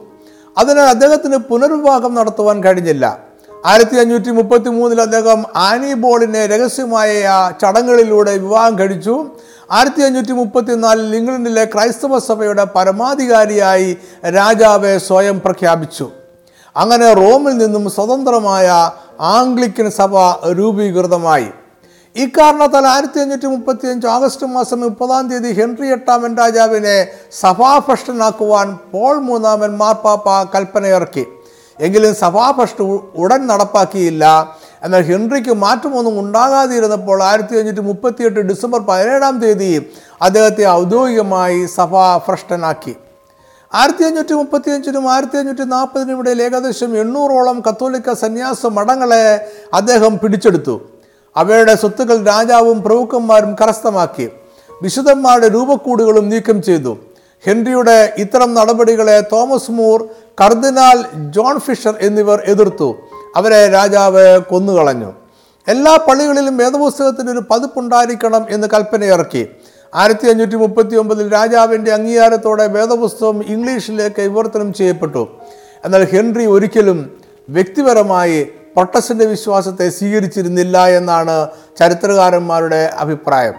[0.58, 3.27] അതിനാൽ അദ്ദേഹത്തിന് പുനർവിവാഹം നടത്തുവാൻ കഴിഞ്ഞില്ല.
[3.70, 7.24] ആയിരത്തി അഞ്ഞൂറ്റി മുപ്പത്തി മൂന്നിൽ അദ്ദേഹം ആനി ബോളിനെ രഹസ്യമായ
[7.62, 9.26] ചടങ്ങുകളിലൂടെ വിവാഹം കഴിച്ചു.
[9.72, 13.98] ആയിരത്തി അഞ്ഞൂറ്റി മുപ്പത്തിനാലിൽ ഇംഗ്ലണ്ടിലെ ക്രൈസ്തവ സഭയുടെ പരമാധികാരിയായി
[14.38, 16.12] രാജാവെ സ്വയം പ്രഖ്യാപിച്ചു.
[16.76, 18.68] അങ്ങനെ റോമിൽ നിന്നും സ്വതന്ത്രമായ
[19.20, 20.16] ആംഗ്ലിക്കൻ സഭ
[20.58, 21.50] രൂപീകൃതമായി.
[22.16, 27.08] ഇക്കാരണത്താൽ ആയിരത്തി അഞ്ഞൂറ്റി മുപ്പത്തി അഞ്ച് ആഗസ്റ്റ് മാസം മുപ്പതാം തീയതി ഹെൻറി എട്ടാമൻ രാജാവിനെ
[27.42, 31.26] സഭാഭ്രഷ്ടനാക്കുവാൻ പോൾ മൂന്നാമൻ മാർപ്പാപ്പ കൽപ്പനയിറക്കി.
[31.80, 32.82] എങ്കിലും സഭാഭ്രഷ്ട
[33.16, 39.92] ഉടൻ നടപ്പാക്കിയില്ല എന്നാൽ ഹെൻറിക്ക് മാറ്റമൊന്നും ഉണ്ടാകാതിരുന്നപ്പോൾ ആയിരത്തി അഞ്ഞൂറ്റി മുപ്പത്തിയെട്ട് ഡിസംബർ പതിനേഴാം തീയതി
[40.22, 42.96] അദ്ദേഹത്തെ ഔദ്യോഗികമായി സഭാഭ്രഷ്ടനാക്കി
[43.74, 50.82] ആയിരത്തി അഞ്ഞൂറ്റി മുപ്പത്തി അഞ്ചിനും ആയിരത്തി അഞ്ഞൂറ്റി നാൽപ്പതിനും ഇടയിൽ ഏകദേശം എണ്ണൂറോളം കത്തോലിക്ക സന്യാസ മഠങ്ങളെ അദ്ദേഹം പിടിച്ചെടുത്തു.
[51.38, 54.30] അവയുടെ സ്വത്തുക്കൾ രാജാവും പ്രഭുക്കന്മാരും കരസ്ഥമാക്കി.
[54.82, 56.98] വിശുദ്ധന്മാരുടെ രൂപക്കൂടുകളും നീക്കം ചെയ്തു.
[57.46, 60.08] ഹെൻറിയുടെ ഇത്തരം നടപടികളെ തോമസ് മൂർ
[60.42, 62.96] കർദിനാൾ ജോൺ ഫിഷർ എന്നിവർ എതിർത്തു.
[63.36, 65.14] അവരെ രാജാവ് കൊന്നുകളഞ്ഞു.
[65.68, 69.48] എല്ലാ പള്ളികളിലും വേദപുസ്തകത്തിന് ഒരു പതിപ്പുണ്ടായിരിക്കണം എന്ന് കൽപ്പനയിറക്കി.
[69.96, 75.28] ആയിരത്തി അഞ്ഞൂറ്റി മുപ്പത്തി ഒമ്പതിൽ രാജാവിന്റെ അംഗീകാരത്തോടെ വേദപുസ്തകം ഇംഗ്ലീഷിലേക്ക് വിവർത്തനം ചെയ്യപ്പെട്ടു.
[75.86, 77.18] എന്നാൽ ഹെൻറി ഒരിക്കലും
[77.50, 81.48] വ്യക്തിപരമായി പ്രൊട്ടസ്റ്റന്റ് വിശ്വാസത്തെ സ്വീകരിച്ചിരുന്നില്ല എന്നാണ്
[81.80, 83.54] ചരിത്രകാരന്മാരുടെ അഭിപ്രായം.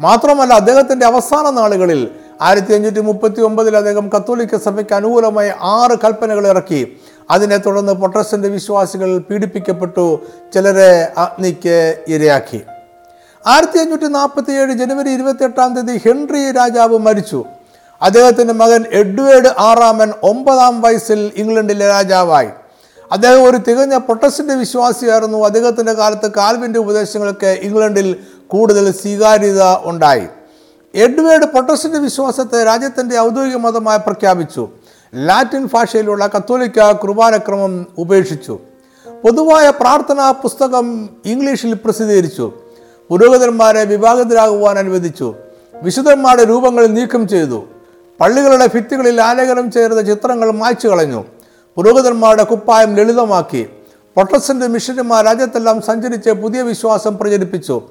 [0.00, 2.10] മാത്രമല്ല അദ്ദേഹത്തിന്റെ അവസാന നാളുകളിൽ
[2.42, 7.00] ആയിരത്തി അഞ്ഞൂറ്റി മുപ്പത്തി ഒമ്പതിൽ അദ്ദേഹം കത്തോലിക്ക സഭയ്ക്ക് അനുകൂലമായി ആറ് കൽപ്പനകൾ ഇറക്കി.
[7.30, 10.20] അതിനെ തുടർന്ന് പ്രൊട്ടസ്റ്റന്റ് വിശ്വാസികൾ പീഡിപ്പിക്കപ്പെട്ടു.
[10.54, 12.62] ചിലരെ അഗ്നിക്ക് ഇരയാക്കി.
[13.46, 17.44] ആയിരത്തി അഞ്ഞൂറ്റി നാൽപ്പത്തി ഏഴ് ജനുവരി ഇരുപത്തി എട്ടാം തീയതി ഹെൻറി രാജാവ് മരിച്ചു.
[18.02, 22.48] അദ്ദേഹത്തിന്റെ മകൻ എഡ്വേർഡ് ആറാമൻ ഒമ്പതാം വയസ്സിൽ ഇംഗ്ലണ്ടിലെ രാജാവായി.
[23.12, 25.44] അദ്ദേഹം ഒരു തികഞ്ഞ പ്രൊട്ടസ്റ്റന്റ് വിശ്വാസിയായിരുന്നു.
[25.44, 30.26] അദ്ദേഹത്തിന്റെ കാലത്ത് കാൽവിന്റെ ഉപദേശങ്ങൾക്ക് ഇംഗ്ലണ്ടിൽ കൂടുതൽ സ്വീകാര്യത ഉണ്ടായി.
[30.94, 34.68] എഡ്വേർഡ് പൊട്ടസിന്റെ വിശ്വാസത്തെ രാജ്യത്തിന്റെ ഔദ്യോഗിക മതമായി പ്രഖ്യാപിച്ചു.
[35.14, 38.58] ലാറ്റിൻ ഭാഷയിലുള്ള കത്തോലിക്ക കുർബാനക്രമം ഉപേക്ഷിച്ചു.
[39.24, 42.52] പൊതുവായ പ്രാർത്ഥനാ പുസ്തകം ഇംഗ്ലീഷിൽ പ്രസിദ്ധീകരിച്ചു.
[43.10, 45.34] പുരോഹിതന്മാരെ വിഭാഗത്തിലാകുവാൻ അനുവദിച്ചു.
[45.82, 47.64] വിശുദ്ധന്മാരുടെ രൂപങ്ങൾ നീക്കം ചെയ്തു.
[48.20, 51.24] പള്ളികളുടെ ഭിത്തികളിൽ ആലേഖനം ചെയ്ത ചിത്രങ്ങൾ മായ്ച്ചു കളഞ്ഞു.
[51.76, 53.62] പുരോഹിതന്മാരുടെ കുപ്പായം ലളിതമാക്കി.
[54.16, 57.82] പ്രൊട്ടസ്റ്റന്റ് മിഷനുമാർ രാജ്യത്തെല്ലാം സഞ്ചരിച്ച് പുതിയ വിശ്വാസം പ്രചരിപ്പിച്ചു.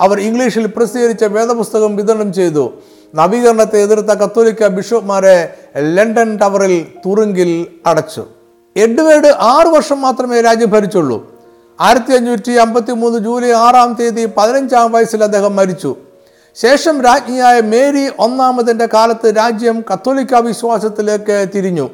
[0.00, 2.72] അവർ ഇംഗ്ലീഷിൽ പ്രസിദ്ധീകരിച്ച വേദപുസ്തകം വിതരണം ചെയ്തു.
[3.14, 8.24] നവീകരണത്തെ എതിർത്ത കത്തോലിക്ക ബിഷപ്പ്മാരെ ലണ്ടൻ ടവറിൽ തുറുങ്കിൽ അടച്ചു.
[8.76, 11.38] എഡ്വേർഡ് ആറു വർഷം മാത്രമേ രാജ്യം ഭരിച്ചുള്ളൂ
[11.80, 15.96] ആയിരത്തി അഞ്ഞൂറ്റി അമ്പത്തി മൂന്ന് ജൂലൈ ആറാം തീയതി പതിനഞ്ചാം വയസ്സിൽ അദ്ദേഹം മരിച്ചു.
[16.54, 21.90] ശേഷം രാജ്ഞിയായ മേരി ഒന്നാമതിന്റെ കാലത്ത് രാജ്യം കത്തോലിക്ക വിശ്വാസത്തിലേക്ക് തിരിഞ്ഞു.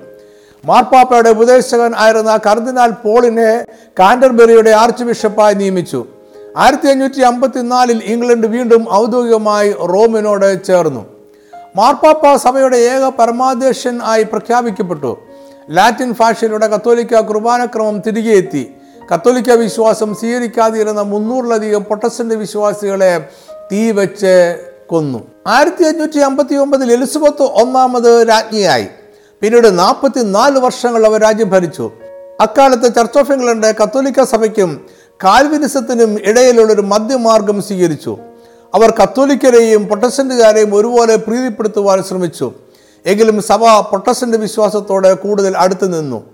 [0.64, 3.64] മാർപ്പാപ്പയുടെ ഉപദേശകൻ ആയിരുന്ന കർദിനാൾ പോളിനെ
[3.98, 6.06] കാൻഡർബെറിയുടെ ആർച്ച് ബിഷപ്പായി നിയമിച്ചു.
[6.56, 11.06] ആയിരത്തി അഞ്ഞൂറ്റി അമ്പത്തി നാലിൽ ഇംഗ്ലണ്ട് വീണ്ടും ഔദ്യോഗികമായി റോമിനോട് ചേർന്നു.
[11.76, 15.18] മാർപ്പാപ്പ സഭയുടെ ഏക പരമാധ്യക്ഷൻ ആയി പ്രഖ്യാപിക്കപ്പെട്ടു.
[15.70, 18.70] ലാറ്റിൻ ഭാഷയിലൂടെ കത്തോലിക്ക കുർബാനക്രമം തിരികെ എത്തി.
[19.14, 23.28] കത്തോലിക്ക വിശ്വാസം സ്വീകരിക്കാതിരുന്ന മുന്നൂറിലധികം പ്രൊട്ടസ്റ്റന്റ് വിശ്വാസികളെ
[23.72, 25.18] തീ വെച്ച് കൊന്നു.
[25.46, 28.86] ആയിരത്തി അഞ്ഞൂറ്റി അമ്പത്തി ഒമ്പതിൽ എലിസബത്ത് ഒന്നാമത് രാജ്ഞിയായി.
[29.40, 31.92] പിന്നീട് നാൽപ്പത്തി നാല് വർഷങ്ങൾ അവർ രാജ്യം ഭരിച്ചു.
[32.40, 34.86] അക്കാലത്ത് ചർച്ച് ഓഫ് ഇംഗ്ലണ്ട് കത്തോലിക്ക സഭയ്ക്കും
[35.22, 38.18] കാൽവിനിസത്തിനും ഇടയിലുള്ള ഒരു മധ്യമാർഗം സ്വീകരിച്ചു.
[38.74, 42.52] അവർ കത്തോലിക്കരെയും പ്രൊട്ടസ്റ്റന്റുകാരെയും ഒരുപോലെ പ്രീതിപ്പെടുത്തുവാൻ ശ്രമിച്ചു.
[43.06, 46.24] എങ്കിലും സഭ പ്രൊട്ടസ്റ്റന്റ് വിശ്വാസത്തോടെ കൂടുതൽ അടുത്തു നിന്നു.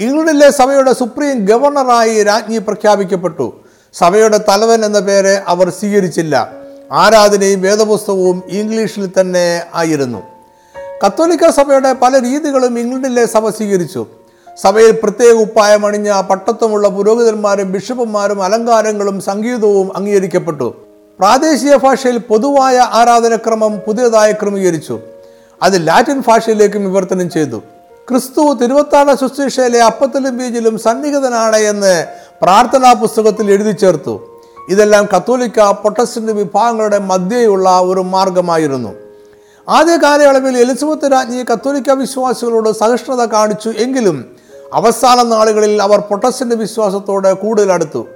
[0.00, 3.52] ഇംഗ്ലണ്ടിലെ സഭയുടെ സുപ്രീം ഗവർണറായി രാജ്ഞി പ്രഖ്യാപിക്കപ്പെട്ടു.
[3.92, 6.52] സഭയുടെ തലവൻ എന്ന പേര് അവർ സ്വീകരിച്ചില്ല.
[6.92, 10.22] ആരാധനയും വേദപുസ്തകവും ഇംഗ്ലീഷിൽ തന്നെ ആയിരുന്നു.
[11.06, 14.06] കത്തോലിക്ക സഭയുടെ പല രീതികളും ഇംഗ്ലണ്ടിലെ സഭ സ്വീകരിച്ചു.
[14.56, 20.74] സഭയിൽ പ്രത്യേക ഉപ്പായം അണിഞ്ഞ പട്ടത്വമുള്ള പുരോഹിതന്മാരും ബിഷപ്പുമാരും അലങ്കാരങ്ങളും സംഗീതവും അംഗീകരിക്കപ്പെട്ടു.
[21.18, 24.98] പ്രാദേശിക ഭാഷയിൽ പൊതുവായ ആരാധനക്രമം പുതിയതായി ക്രമീകരിച്ചു.
[25.62, 27.62] അത് ലാറ്റിൻ ഭാഷയിലേക്കും വിവർത്തനം ചെയ്തു.
[28.10, 32.06] ക്രിസ്തു തിരുവത്താഴ ശുശ്രൂഷയിലെ അപ്പത്തിലും ബീജിലും സന്നിഹിതനാണ് എന്ന്
[32.42, 34.20] പ്രാർത്ഥനാ പുസ്തകത്തിൽ എഴുതി ചേർത്തു.
[34.68, 38.92] ഇതെല്ലാം കത്തോലിക്ക പ്രൊട്ടസ്റ്റന്റ് വിഭാഗങ്ങളുടെ മധ്യേയുള്ള ഒരു മാർഗമായിരുന്നു.
[39.68, 44.41] ആദ്യ കാലയളവിൽ എലിസബത്ത് രാജ്ഞി കത്തോലിക്ക വിശ്വാസികളോട് സഹിഷ്ണുത കാണിച്ചു എങ്കിലും
[44.72, 48.06] അവസാന നാളുകളിൽ അവർ പ്രൊട്ടസ്റ്റന്റ് വിശ്വാസത്തോട് കൂടുതൽ അടുത്തു.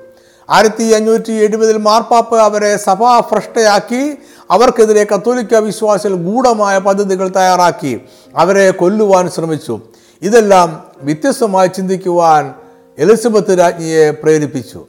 [0.50, 4.18] ആയിരത്തി അഞ്ഞൂറ്റി എഴുപതിൽ മാർപ്പാപ്പ് അവരെ സഭാഭ്രഷ്ടയാക്കി
[4.50, 8.00] അവർക്കെതിരെ കത്തോലിക്ക വിശ്വാസികൾ ഗൂഢമായ പദ്ധതികൾ തയ്യാറാക്കി
[8.36, 9.80] അവരെ കൊല്ലുവാൻ ശ്രമിച്ചു.
[10.22, 12.54] ഇതെല്ലാം വ്യത്യസ്തമായി ചിന്തിക്കുവാൻ
[12.98, 14.86] എലിസബത്ത് രാജ്ഞിയെ പ്രേരിപ്പിച്ചു.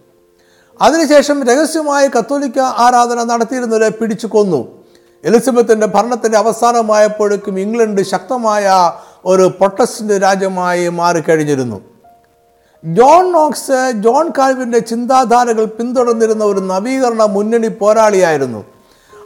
[0.82, 4.68] അതിനുശേഷം രഹസ്യമായി കത്തോലിക്ക ആരാധന നടത്തിയിരുന്നവരെ പിടിച്ചു കൊന്നു.
[5.26, 8.92] എലിസബത്തിന്റെ ഭരണത്തിന്റെ അവസാനമായപ്പോഴേക്കും ഇംഗ്ലണ്ട് ശക്തമായ
[9.28, 11.82] ഒരു പ്രൊട്ടസ്റ്റിന്റ് രാജ്യമായി മാറിക്കഴിഞ്ഞിരുന്നു.
[12.86, 18.66] ജോൺ നോക്സ് ജോൺ കാൽവിന്റെ ചിന്താധാരകൾ പിന്തുടർന്നിരുന്ന ഒരു നവീകരണ മുന്നണി പോരാളിയായിരുന്നു.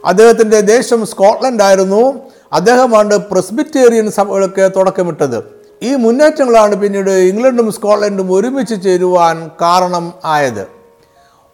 [0.04, 2.14] അദ്ദേഹത്തിന്റെ ദേശം സ്കോട്ട്ലൻഡ് ആയിരുന്നു
[2.52, 5.44] അദ്ദേഹമാണ് പ്രസ്ബിറ്റേറിയൻ സഭകൾക്ക് തുടക്കമിട്ടത്.
[5.82, 10.66] ഈ മുന്നേറ്റങ്ങളാണ് പിന്നീട് ഇംഗ്ലണ്ടും സ്കോട്ട്ലൻഡും ഒരുമിച്ച് ചേരുവാൻ കാരണം ആയത്.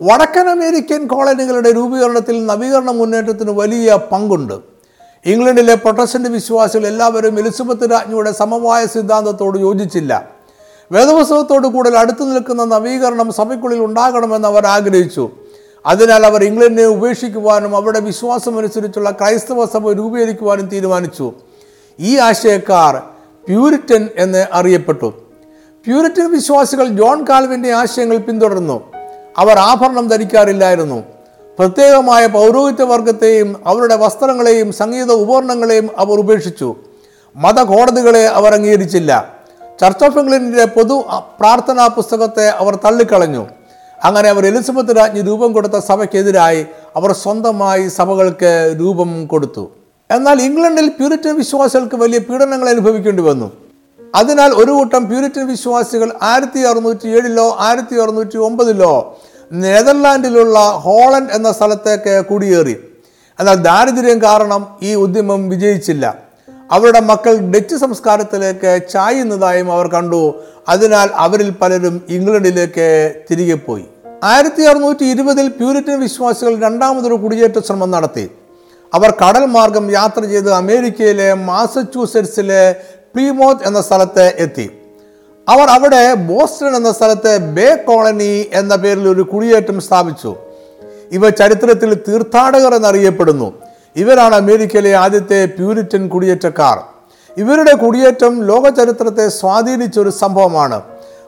[0.03, 4.78] വടക്കൻ അമേരിക്കൻ കോളനികളുടെ രൂപീകരണത്തിൽ നവീകരണ മുന്നേറ്റത്തിന് വലിയ പങ്കുണ്ട്.
[5.27, 10.31] ഇംഗ്ലണ്ടിലെ പ്രൊട്ടസ്റ്റന്റ് വിശ്വാസികൾ എല്ലാവരും എലിസബത്ത് രാജ്ഞിയുടെ സമവായ സിദ്ധാന്തത്തോട് യോജിച്ചില്ല.
[10.93, 15.31] വേദപുസ്തകത്തോട് കൂടുതൽ അടുത്തു നിൽക്കുന്ന നവീകരണം സഭയ്ക്കുള്ളിൽ ഉണ്ടാകണമെന്ന് അവർ ആഗ്രഹിച്ചു.
[15.87, 21.33] അതിനാൽ അവർ ഇംഗ്ലണ്ടിനെ ഉപേക്ഷിക്കുവാനും അവരുടെ വിശ്വാസമനുസരിച്ചുള്ള ക്രൈസ്തവ സഭ രൂപീകരിക്കുവാനും തീരുമാനിച്ചു.
[22.01, 22.97] ഈ ആശയക്കാർ
[23.47, 25.13] പ്യൂരിറ്റൻ എന്ന് അറിയപ്പെട്ടു.
[25.85, 28.93] പ്യൂരിറ്റൻ വിശ്വാസികൾ ജോൺ കാൽവിന്റെ ആശയങ്ങൾ പിന്തുടർന്നു.
[29.39, 31.18] അവർ ആഭരണം ധരിക്കാറില്ലായിരുന്നു.
[31.59, 36.77] പ്രത്യേകമായ പൗരോഹിത്യ വർഗത്തെയും അവരുടെ വസ്ത്രങ്ങളെയും സംഗീത ഉപകരണങ്ങളെയും അവർ ഉപേക്ഷിച്ചു.
[37.37, 39.35] മതകോടതികളെ അവർ അംഗീകരിച്ചില്ല.
[39.81, 41.05] ചർച്ച് ഓഫ് ഇംഗ്ലണ്ടിന്റെ പൊതു
[41.41, 43.47] പ്രാർത്ഥനാ പുസ്തകത്തെ അവർ തള്ളിക്കളഞ്ഞു.
[44.05, 46.67] അങ്ങനെ അവർ എലിസബത്ത് രാജ്ഞി രൂപം കൊടുത്ത സഭയ്ക്കെതിരായി
[46.97, 49.71] അവർ സ്വന്തമായി സഭകൾക്ക് രൂപം കൊടുത്തു.
[50.11, 53.53] എന്നാൽ ഇംഗ്ലണ്ടിൽ പ്യൂരിറ്റൻ വിശ്വാസികൾക്ക് വലിയ പീഡനങ്ങൾ അനുഭവിക്കേണ്ടി വന്നു.
[54.15, 59.19] അതിനാൽ ഒരു കൂട്ടം പ്യൂരിറ്റൻ വിശ്വാസികൾ ആയിരത്തി അറുന്നൂറ്റി ഏഴിലോ ആയിരത്തി അറുന്നൂറ്റി ഒമ്പതിലോ
[59.53, 62.77] നെതർലാൻഡിലുള്ള ഹോളണ്ട് എന്ന സ്ഥലത്തേക്ക് കുടിയേറി.
[63.41, 66.17] എന്നാൽ ദാരിദ്ര്യം കാരണം ഈ ഉദ്യമം വിജയിച്ചില്ല.
[66.73, 70.43] അവരുടെ മക്കൾ ഡച്ച് സംസ്കാരത്തിലേക്ക് ചായുന്നതായും അവർ കണ്ടു.
[70.69, 73.85] അതിനാൽ അവരിൽ പലരും ഇംഗ്ലണ്ടിലേക്ക് തിരികെ പോയി.
[74.25, 78.31] ആയിരത്തി അറുന്നൂറ്റി ഇരുപതിൽ പ്യൂരിറ്റൻ വിശ്വാസികൾ രണ്ടാമതൊരു കുടിയേറ്റ ശ്രമം നടത്തി.
[78.95, 82.77] അവർ കടൽ മാർഗം യാത്ര ചെയ്ത് അമേരിക്കയിലെ മാസച്യൂസെറ്റ്സിലെ
[83.15, 84.78] പ്രീമോത്ത് എന്ന സ്ഥലത്ത് എത്തി.
[85.49, 90.37] അവർ അവിടെ ബോസ്റ്റൺ എന്ന സ്ഥലത്തെ ബേ കോളനി എന്ന പേരിൽ ഒരു കുടിയേറ്റം സ്ഥാപിച്ചു.
[91.13, 93.53] ഇവ ചരിത്രത്തിൽ തീർത്ഥാടകർ എന്നറിയപ്പെടുന്നു.
[93.97, 96.79] ഇവരാണ് അമേരിക്കയിലെ ആദ്യത്തെ പ്യൂരിറ്റൻ കുടിയേറ്റക്കാർ.
[97.37, 100.83] ഇവരുടെ കുടിയേറ്റം ലോക ചരിത്രത്തെ സ്വാധീനിച്ച ഒരു സംഭവമാണ്.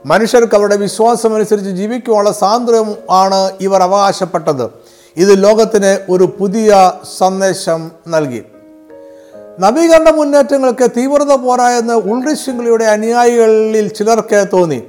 [0.06, 4.70] മനുഷ്യർക്ക് അവരുടെ വിശ്വാസമനുസരിച്ച് ജീവിക്കുവാനുള്ള സ്വാതന്ത്ര്യം ആണ് ഇവർ അവകാശപ്പെട്ടത്.
[5.16, 8.42] ഇത് ലോകത്തിന് ഒരു പുതിയ സന്ദേശം നൽകി.
[9.60, 14.82] നവീകരണ മുന്നേറ്റങ്ങൾക്ക് തീവ്രത പോരായെന്ന് ഉൾറിശൃംഖലയുടെ അനുയായികളിൽ ചിലർക്ക് തോന്നി.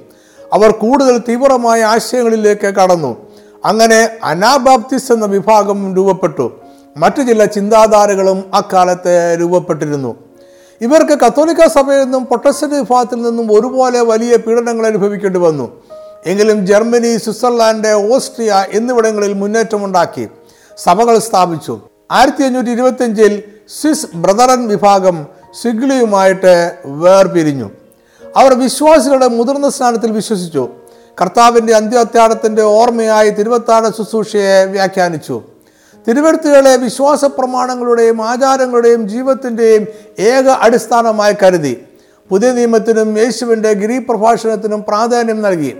[0.53, 3.17] അവർ കൂടുതൽ തീവ്രമായ ആശയങ്ങളിലേക്ക് കടന്നു.
[3.65, 6.51] അങ്ങനെ അനാബാപ്തിസ് എന്ന വിഭാഗം രൂപപ്പെട്ടു.
[6.97, 10.15] മറ്റു ചില ചിന്താധാരകളും അക്കാലത്ത് രൂപപ്പെട്ടിരുന്നു.
[10.81, 15.81] ഇവർക്ക് കത്തോലിക്ക സഭയിൽ നിന്നും പ്രൊട്ടസ്റ്റന്റ് വിഭാഗത്തിൽ നിന്നും ഒരുപോലെ വലിയ പീഡനങ്ങൾ അനുഭവിക്കേണ്ടി വന്നു.
[16.25, 20.27] എങ്കിലും ജർമ്മനി സ്വിറ്റ്സർലാൻഡ് ഓസ്ട്രിയ എന്നിവിടങ്ങളിൽ മുന്നേറ്റമുണ്ടാക്കി.
[20.77, 21.79] സഭകൾ സ്ഥാപിച്ചു.
[22.12, 23.43] ആയിരത്തി അഞ്ഞൂറ്റി ഇരുപത്തിയഞ്ചിൽ
[23.82, 25.26] സ്വിസ് ബ്രദറൻ വിഭാഗം
[25.62, 27.69] സിഗ്ലിയുമായിട്ട് വേർപിരിഞ്ഞു.
[28.38, 30.69] അവർ വിശ്വാസികളുടെ മുതിർന്ന സ്ഥാനത്തിൽ വിശ്വസിച്ചു.
[31.21, 35.41] കർത്താവിന്റെ അന്ത്യോത്യാനത്തിന്റെ ഓർമ്മയായി തിരുവത്താഴ ശുശ്രൂഷയെ വ്യാഖ്യാനിച്ചു.
[36.08, 39.86] തിരുവരുത്തുകളെ വിശ്വാസ പ്രമാണങ്ങളുടെയും ആചാരങ്ങളുടെയും ജീവിതത്തിന്റെയും
[40.19, 41.84] ഏക അടിസ്ഥാനമായി കരുതി.
[42.30, 45.78] പുതിയ നിയമത്തിനും യേശുവിന്റെ ഗിരി പ്രഭാഷണത്തിനും പ്രാധാന്യം നൽകി.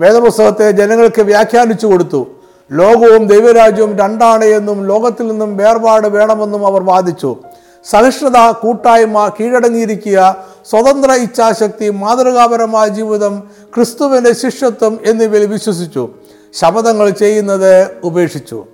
[0.00, 2.26] വേദപുസ്തകത്തെ ജനങ്ങൾക്ക് വ്യാഖ്യാനിച്ചു കൊടുത്തു.
[2.72, 7.36] ലോകവും ദൈവരാജ്യവും രണ്ടാണ് എന്നും ലോകത്തിൽ നിന്നും വേർപാട് വേണമെന്നും അവർ വാദിച്ചു.
[7.84, 10.36] സഹിഷ്ണുത കൂട്ടായ്മ കീഴടങ്ങിയിരിക്കുക
[10.70, 13.42] സ്വതന്ത്ര ഇച്ഛാശക്തി മാതൃകാപരമായ ജീവിതം
[13.74, 16.08] ക്രിസ്തുവിന്റെ ശിഷ്യത്വം എന്നിവയിൽ വിശ്വസിച്ചു.
[16.54, 18.64] ശപഥങ്ങൾ ചെയ്യുന്നത് ഉപേക്ഷിച്ചു.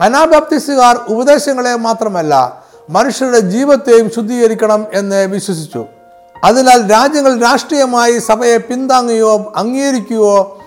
[0.00, 5.84] അനാബാപ്തിസ്റ്റുകാർ ഉപദേശങ്ങളെ മാത്രമല്ല മനുഷ്യരുടെ ജീവിതത്തെയും ശുദ്ധീകരിക്കണം എന്ന് വിശ്വസിച്ചു.
[6.44, 10.60] അതിനാൽ രാജ്യങ്ങൾ രാഷ്ട്രീയമായി സഭയെ പിന്താങ്ങുകയോ അംഗീകരിക്കുകയോ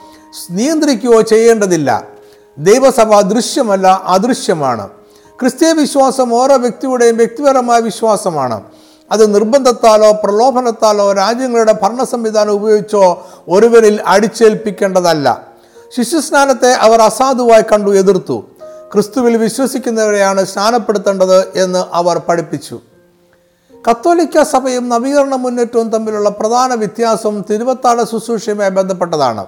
[0.52, 2.17] നിയന്ത്രിക്കുകയോ ചെയ്യേണ്ടതില്ല.
[2.60, 4.90] ദൈവസഭ ദൃശ്യമല്ല അദൃശ്യമാണ്.
[5.40, 8.64] ക്രിസ്തീയ വിശ്വാസം ഓരോ വ്യക്തിയുടെയും വ്യക്തിപരമായ വിശ്വാസമാണ്.
[9.12, 15.48] അത് നിർബന്ധത്താലോ പ്രലോഭനത്താലോ രാജ്യങ്ങളുടെ ഭരണ സംവിധാനം ഉപയോഗിച്ചോ ഒരുവരിൽ അടിച്ചേൽപ്പിക്കേണ്ടതല്ല.
[15.98, 18.44] ശിശുസ്നാനത്തെ അവർ അസാധുവായി കണ്ടു എതിർത്തു.
[18.94, 22.80] ക്രിസ്തുവിൽ വിശ്വസിക്കുന്നവരെയാണ് സ്നാനപ്പെടുത്തേണ്ടത് എന്ന് അവർ പഠിപ്പിച്ചു.
[23.90, 29.46] കത്തോലിക്ക സഭയും നവീകരണ മുന്നേറ്റവും തമ്മിലുള്ള പ്രധാന വ്യത്യാസം തിരുവത്താഴ ശുശ്രൂഷയുമായി ബന്ധപ്പെട്ടതാണ്.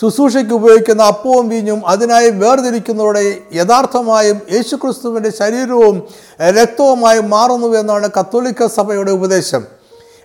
[0.00, 6.02] ശുശ്രൂഷയ്ക്ക് ഉപയോഗിക്കുന്ന അപ്പവും വീഞ്ഞും അതിനായി വേർതിരിക്കുന്നതോടെ യഥാർത്ഥമായും യേശുക്രിസ്തുവിന്റെ ശരീരവും
[6.40, 9.64] രക്തവുമായും മാറുന്നു എന്നാണ് കത്തോലിക്ക സഭയുടെ ഉപദേശം.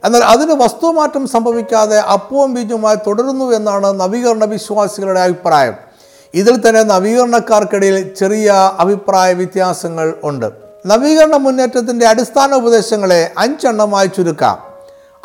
[0.05, 5.73] എന്നാൽ അതിന് വസ്തുമാറ്റം സംഭവിക്കാതെ അപ്പവും വീഞ്ഞുമായി തുടരുന്നു എന്നാണ് നവീകരണ വിശ്വാസികളുടെ അഭിപ്രായം.
[6.33, 10.51] ഇതിൽ തന്നെ നവീകരണക്കാർക്കിടയിൽ ചെറിയ അഭിപ്രായ വ്യത്യാസങ്ങൾ ഉണ്ട്.
[10.85, 14.57] നവീകരണ മുന്നേറ്റത്തിന്റെ അടിസ്ഥാന ഉപദേശങ്ങളെ അഞ്ചെണ്ണമായി ചുരുക്കാം.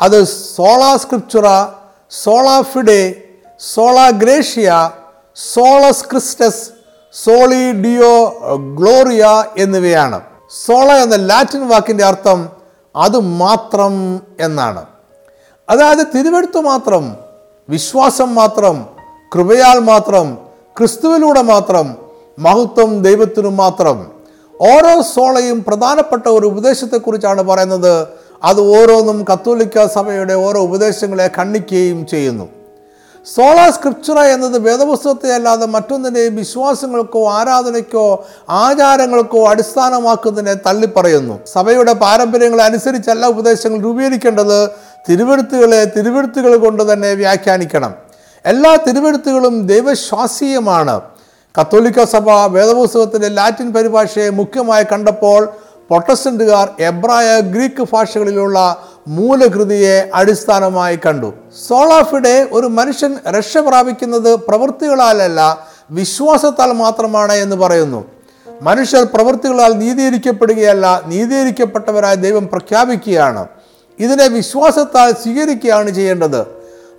[0.01, 1.43] അത് സോളാ സ്ക്രിപ്ചുറ
[2.23, 3.23] സോളാ ഫിഡെ
[3.59, 4.91] സോളാ ഗ്രേഷ്യ
[5.53, 6.69] സോളസ് ക്രിസ്റ്റസ്
[7.13, 8.29] സോളി ഡിയോ
[8.77, 10.21] ഗ്ലോറിയ എന്നിവയാണ്.
[10.65, 12.49] സോള എന്ന ലാറ്റിൻ വാക്കിന്റെ അർത്ഥം
[12.95, 14.85] അത് മാത്രം എന്നാണ്.
[15.69, 17.15] അതായത് തിരുവെടുത്ത് മാത്രം
[17.69, 18.85] വിശ്വാസം മാത്രം
[19.35, 20.37] കൃപയാൽ മാത്രം
[20.77, 21.97] ക്രിസ്തുവിലൂടെ മാത്രം
[22.39, 24.11] മഹത്വം ദൈവത്തിനു മാത്രം.
[24.61, 28.07] ഓരോ സോളയും പ്രധാനപ്പെട്ട ഒരു ഉപദേശത്തെക്കുറിച്ചാണ് പറയുന്നത്.
[28.43, 32.62] അത് ഓരോന്നും കത്തോലിക്ക സഭയുടെ ഓരോ ഉപദേശങ്ങളെ ഖണ്ഡിക്കുകയും ചെയ്യുന്നു.
[33.25, 41.39] സോളാ സ്ക്രിപ്ചറ എന്നത് വേദപുസ്തകത്തെ അല്ലാതെ മറ്റൊന്നിനെയും വിശ്വാസങ്ങൾക്കോ ആരാധനയ്ക്കോ ആചാരങ്ങൾക്കോ അടിസ്ഥാനമാക്കുന്നതിനെ തള്ളിപ്പറയുന്നു.
[41.53, 44.69] സഭയുടെ പാരമ്പര്യങ്ങളെ അനുസരിച്ചല്ല ഉപദേശങ്ങൾ രൂപീകരിക്കേണ്ടത്
[45.09, 47.93] തിരുവെഴുത്തുകളെ തിരുവെഴുത്തുകൾ കൊണ്ട് തന്നെ വ്യാഖ്യാനിക്കണം.
[48.45, 51.01] എല്ലാ തിരുവെഴുത്തുകളും ദൈവശ്വാസീയമാണ്
[51.61, 55.49] കത്തോലിക്ക സഭ വേദപുസ്തകത്തിന്റെ ലാറ്റിൻ പരിഭാഷയെ മുഖ്യമായി കണ്ടപ്പോൾ
[55.89, 61.33] പ്രൊട്ടസ്റ്റന്റുകാർ എബ്രായ ഗ്രീക്ക് ഭാഷകളിലുള്ള മൂലകൃതിയെ അടിസ്ഥാനമായി കണ്ടു.
[61.67, 68.05] സോളാഫിടെ ഒരു മനുഷ്യൻ രക്ഷ പ്രാപിക്കുന്നത് പ്രവൃത്തികളാലല്ല വിശ്വാസത്താൽ മാത്രമാണ് എന്ന് പറയുന്നു.
[68.61, 73.47] മനുഷ്യർ പ്രവൃത്തികളാൽ നീതീകരിക്കപ്പെടുകയല്ല നീതീകരിക്കപ്പെട്ടവരായി ദൈവം പ്രഖ്യാപിക്കുകയാണ്.
[73.99, 76.41] ഇതിനെ വിശ്വാസത്താൽ സ്വീകരിക്കുകയാണ് ചെയ്യേണ്ടത്.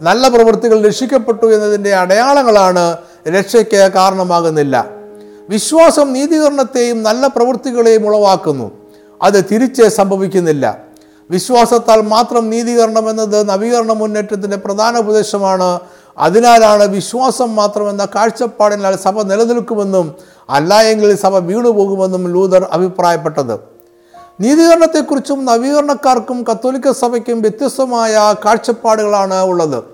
[0.03, 2.97] നല്ല പ്രവൃത്തികൾ രക്ഷിക്കപ്പെട്ടു എന്നതിന്റെ അടയാളങ്ങളാണ്
[3.29, 5.04] രക്ഷയ്ക്ക് കാരണമാകുന്നില്ല.
[5.51, 8.71] വിശ്വാസം നീതീകരണത്തെയും നല്ല പ്രവൃത്തികളെയും ഉളവാക്കുന്നു.
[9.23, 10.79] അത് തിരിച്ച് സംഭവിക്കുന്നില്ല.
[11.31, 15.81] വിശ്വാസത്താൽ മാത്രം നീതീകരണം എന്നത് നവീകരണ മുന്നേറ്റത്തിന്റെ പ്രധാന ഉപദേശമാണ്.
[16.19, 20.15] അതിനാലാണ് വിശ്വാസം മാത്രം എന്ന കാഴ്ചപ്പാടിനാൽ സഭ നിലനിൽക്കുമെന്നും
[20.51, 23.61] അല്ല എങ്കിൽ സഭ വീണുപോകുമെന്നും ലൂതർ അഭിപ്രായപ്പെട്ടത്.
[24.41, 29.94] നീതീകരണത്തെക്കുറിച്ചും നവീകരണക്കാർക്കും കത്തോലിക്ക സഭയ്ക്കും വ്യത്യസ്തമായ കാഴ്ചപ്പാടുകളാണ് ഉള്ളത്.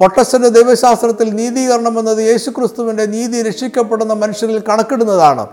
[0.00, 5.46] പൊട്ടസ്റ്റന്റ് ദൈവശാസ്ത്രത്തിൽ നീതീകരണം എന്നത് യേശുക്രിസ്തുവിന്റെ നീതി രക്ഷിക്കപ്പെടുന്ന മനുഷ്യരിൽ കണക്കിടുന്നതാണ്.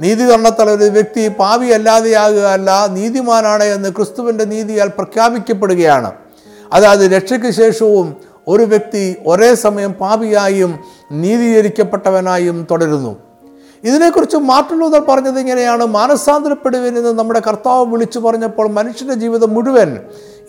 [0.00, 6.12] നീതികരണത്താൽ ഒരു വ്യക്തി പാവി അല്ലാതെയാകുകയല്ല നീതിമാനാണ് എന്ന് ക്രിസ്തുവിന്റെ നീതിയാൽ പ്രഖ്യാപിക്കപ്പെടുകയാണ്.
[6.72, 8.16] അതായത് രക്ഷയ്ക്ക് ശേഷവും
[8.48, 10.78] ഒരു വ്യക്തി ഒരേ സമയം പാപിയായും
[11.12, 13.16] നീതീകരിക്കപ്പെട്ടവനായും തുടരുന്നു.
[13.84, 15.84] ഇതിനെക്കുറിച്ച് മാർട്ടിൻ പറഞ്ഞത് ഇങ്ങനെയാണ്.
[15.84, 19.98] മാനസാന്തരപ്പെടുവനെന്ന് നമ്മുടെ കർത്താവ് വിളിച്ചു പറഞ്ഞപ്പോൾ മനുഷ്യന്റെ ജീവിതം മുഴുവൻ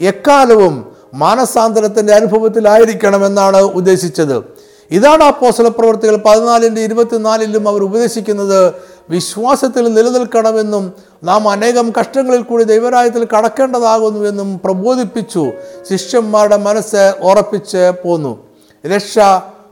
[0.02, 4.44] എക്കാലവും മാനസാന്തരത്തിന്റെ അനുഭവത്തിലായിരിക്കണമെന്നാണ് ഉദ്ദേശിച്ചത്.
[4.92, 8.74] ഇതാണ് അപ്പോസ്തല പ്രവർത്തികൾ പതിനാലിന്റെ ഇരുപത്തിനാലിലും അവർ ഉപദേശിക്കുന്നത്.
[9.10, 10.94] വിശ്വാസത്തിൽ നിലനിൽക്കണമെന്നും
[11.24, 15.52] നാം അനേകം കഷ്ടങ്ങളിൽ കൂടി ദൈവരായത്തിൽ കടക്കേണ്ടതാകുന്നുവെന്നും പ്രബോധിപ്പിച്ചു.
[15.90, 18.44] ശിഷ്യന്മാരുടെ മനസ്സ് ഉറപ്പിച്ച് പോന്നു.
[18.88, 19.20] രക്ഷ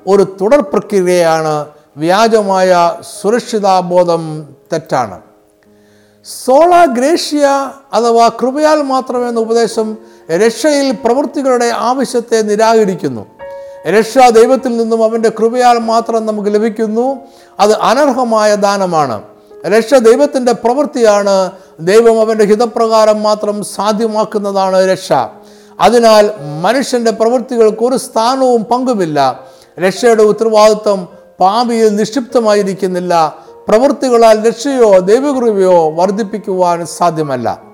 [0.07, 1.65] ഒരു തുടർ പ്രക്രിയയാണ്.
[1.97, 5.19] വ്യാജമായ സുരക്ഷിതാബോധം തെറ്റാണ്.
[6.25, 9.97] സോള ഗ്രേഷ്യ അഥവാ കൃപയാൽ മാത്രം എന്ന ഉപദേശം
[10.31, 13.25] രക്ഷയിൽ പ്രവൃത്തികളുടെ ആവശ്യത്തെ നിരാകരിക്കുന്നു.
[13.87, 17.17] രക്ഷ ദൈവത്തിൽ നിന്നും അവന്റെ കൃപയാൽ മാത്രം നമുക്ക് ലഭിക്കുന്നു.
[17.59, 19.21] അത് അനർഹമായ ദാനമാണ്.
[19.67, 25.13] രക്ഷ ദൈവത്തിന്റെ പ്രവൃത്തിയാണ് ദൈവം അവന്റെ ഹിതപ്രകാരം മാത്രം സാധ്യമാക്കുന്നതാണ് രക്ഷ.
[25.79, 29.39] അതിനാൽ മനുഷ്യന്റെ പ്രവൃത്തികൾക്ക് ഒരു സ്ഥാനവും പങ്കുമില്ല.
[29.79, 31.07] രക്ഷയുടെ ഉത്തരവാദിത്വം
[31.39, 33.35] പാപിയിൽ നിക്ഷിപ്തമായിരിക്കുന്നില്ല.
[33.67, 37.66] പ്രവൃത്തികളാൽ രക്ഷയോ ദൈവകൃപയോ വർദ്ധിപ്പിക്കുവാൻ സാധ്യമല്ല.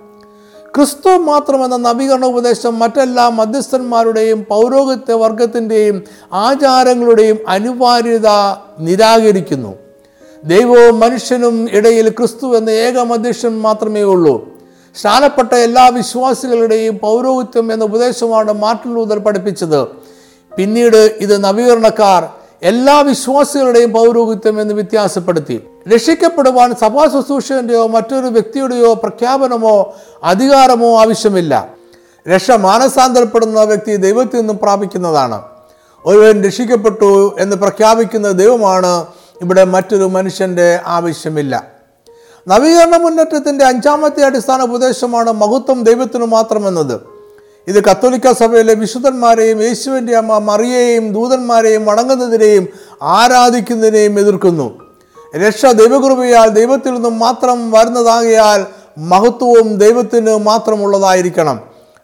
[0.76, 8.30] ക്രിസ്തു മാത്രമെന്ന നവീകരണ ഉപദേശം മറ്റെല്ലാ മധ്യസ്ഥന്മാരുടെയും പൗരോഹിത്യ വർഗത്തിന്റെയും ആചാരങ്ങളുടെയും അനിവാര്യത
[8.80, 9.72] നിരാകരിക്കുന്നു.
[10.44, 14.36] ദൈവവും മനുഷ്യനും ഇടയിൽ ക്രിസ്തു എന്ന ഏക മധ്യസ്ഥൻ മാത്രമേ ഉള്ളൂ
[14.96, 19.82] സ്നാനപ്പെട്ട എല്ലാ വിശ്വാസികളുടെയും പൗരോഹിത്യം എന്ന ഉപദേശമാണ് മാർട്ടിൻ ലൂതർ പഠിപ്പിച്ചത്.
[20.58, 22.24] പിന്നീട് ഇത് നവീകരണക്കാർ
[22.64, 25.64] എല്ലാ വിശ്വാസികളുടെയും പൗരോഹിത്യം എന്ന് വ്യത്യാസപ്പെടുത്തി.
[25.94, 31.68] രക്ഷിക്കപ്പെടുവാൻ സഭാ ശുശ്രൂഷകന്റെയോ മറ്റൊരു വ്യക്തിയുടെയോ പ്രഖ്യാപനമോ അധികാരമോ ആവശ്യമില്ല.
[32.28, 35.42] രക്ഷ മാനസാന്തരപ്പെടുന്ന വ്യക്തി ദൈവത്തിൽ നിന്നും പ്രാപിക്കുന്നതാണ്.
[36.06, 39.06] ഒരുവൻ രക്ഷിക്കപ്പെട്ടു എന്ന് പ്രഖ്യാപിക്കുന്ന ദൈവമാണ്.
[39.42, 41.68] ഇവിടെ മറ്റൊരു മനുഷ്യന്റെ ആവശ്യമില്ല.
[42.48, 47.13] നവീകരണ മുന്നേറ്റത്തിന്റെ അഞ്ചാമത്തെ അടിസ്ഥാന ഉപദേശമാണ് മഹത്വം ദൈവത്തിനു മാത്രമെന്നത്.
[47.68, 52.68] ഇത് കത്തോലിക്ക സഭയിലെ വിശുദ്ധന്മാരെയും യേശുവിന്റെ അമ്മ മറിയയെയും ദൂതന്മാരെയും വണങ്ങുന്നതിനെയും
[53.02, 54.80] ആരാധിക്കുന്നതിനെയും എതിർക്കുന്നു.
[55.36, 58.66] രക്ഷ ദൈവകൃപയാൽ ദൈവത്തിൽ നിന്നും മാത്രം വരുന്നതാകിയാൽ
[58.98, 61.60] മഹത്വവും ദൈവത്തിന് മാത്രമുള്ളതായിരിക്കണം.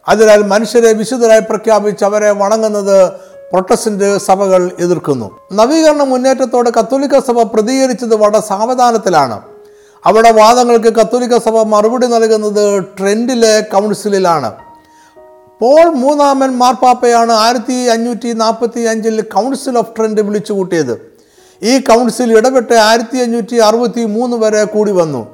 [0.08, 3.12] അതിനാൽ മനുഷ്യരെ വിശുദ്ധരായി പ്രഖ്യാപിച്ച് അവരെ വണങ്ങുന്നത്
[3.52, 5.40] പ്രൊട്ടസ്റ്റന്റ് സഭകൾ എതിർക്കുന്നു.
[5.54, 9.42] നവീകരണ മുന്നേറ്റത്തോടെ കത്തോലിക്ക സഭ പ്രതികരിച്ചത് വളരെ സാവധാനത്തിലാണ്.
[10.06, 14.52] അവിടെ വാദങ്ങൾക്ക് കത്തോലിക്ക സഭ മറുപടി നൽകുന്നത് ട്രെൻഡിലെ കൗൺസിലിലാണ്.
[15.62, 21.12] പോൾ മൂന്നാമൻ മാർപ്പാപ്പയാണ് ആയിരത്തി അഞ്ഞൂറ്റി നാൽപ്പത്തി അഞ്ചിൽ കൗൺസിൽ ഓഫ് ട്രെൻഡ് വിളിച്ചു കൂട്ടിയത്
[21.64, 25.28] ഈ കൗൺസിൽ ഇടപെട്ട് ആയിരത്തി അഞ്ഞൂറ്റി അറുപത്തി മൂന്ന് വരെ കൂടി വന്നു.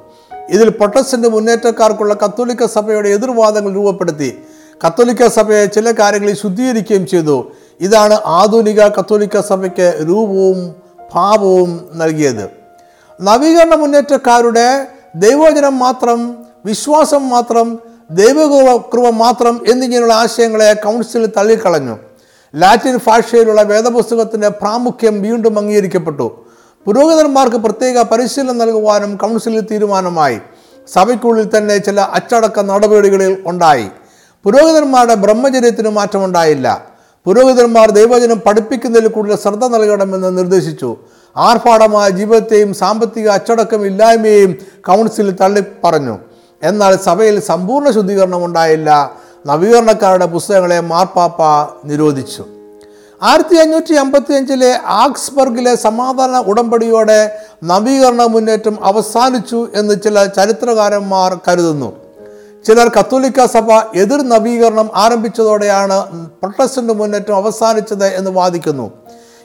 [0.50, 4.38] ഇതിൽ പ്രൊട്ടസ്റ്റന്റ് മുന്നേറ്റക്കാർക്കുള്ള കത്തോലിക്ക സഭയുടെ എതിർവാദങ്ങൾ രൂപപ്പെടുത്തി.
[4.86, 7.50] കത്തോലിക്ക സഭയെ ചില കാര്യങ്ങളിൽ ശുദ്ധീകരിക്കുകയും ചെയ്തു.
[7.80, 10.74] ഇതാണ് ആധുനിക കത്തോലിക്ക സഭയ്ക്ക് രൂപവും
[11.14, 12.50] ഭാവവും നൽകിയത്.
[13.22, 14.86] നവീകരണ മുന്നേറ്റക്കാരുടെ
[15.16, 17.78] ദൈവവചനം മാത്രം വിശ്വാസം മാത്രം
[18.10, 21.98] ദൈവകൃപ കൃപ മാത്രം എന്നിങ്ങനെയുള്ള ആശയങ്ങളെ കൗൺസിൽ തള്ളിക്കളഞ്ഞു.
[22.56, 26.44] ലാറ്റിൻ ഭാഷയിലുള്ള വേദപുസ്തകത്തിന്റെ പ്രാമുഖ്യം വീണ്ടും അംഗീകരിക്കപ്പെട്ടു.
[26.84, 30.40] പുരോഹിതന്മാർക്ക് പ്രത്യേക പരിശീലനം നൽകുവാനും കൗൺസിലിൽ തീരുമാനമായി.
[30.92, 33.88] സഭയ്ക്കുള്ളിൽ തന്നെ ചില അച്ചടക്ക നടപടികളിൽ ഉണ്ടായി.
[34.44, 36.84] പുരോഹിതന്മാരുടെ ബ്രഹ്മചര്യത്തിന് മാറ്റമുണ്ടായില്ല.
[37.24, 40.96] പുരോഹിതന്മാർ ദൈവജനം പഠിപ്പിക്കുന്നതിൽ കൂടുതൽ ശ്രദ്ധ നൽകണമെന്ന് നിർദ്ദേശിച്ചു.
[41.36, 46.18] ആർഭാടമായ ജീവിതത്തെയും സാമ്പത്തിക അച്ചടക്കം ഇല്ലായ്മയെയും കൗൺസിൽ തള്ളി പറഞ്ഞു.
[46.62, 49.12] എന്നാൽ സഭയിൽ സമ്പൂർണ ശുദ്ധീകരണം ഉണ്ടായില്ല.
[49.46, 51.42] നവീകരണക്കാരുടെ പുസ്തകങ്ങളെ മാർപ്പാപ്പ
[51.84, 52.44] നിരോധിച്ചു.
[53.22, 61.92] ആയിരത്തി അഞ്ഞൂറ്റി അമ്പത്തി അഞ്ചിലെ ആക്സ്ബർഗിലെ സമാധാന ഉടമ്പടിയോടെ നവീകരണ മുന്നേറ്റം അവസാനിച്ചു എന്ന് ചില ചരിത്രകാരന്മാർ കരുതുന്നു.
[62.66, 68.90] ചിലർ കത്തോലിക്ക സഭ എതിർ നവീകരണം ആരംഭിച്ചതോടെയാണ് പ്രൊട്ടസ്റ്റന്റ് മുന്നേറ്റം അവസാനിച്ചത് എന്ന് വാദിക്കുന്നു.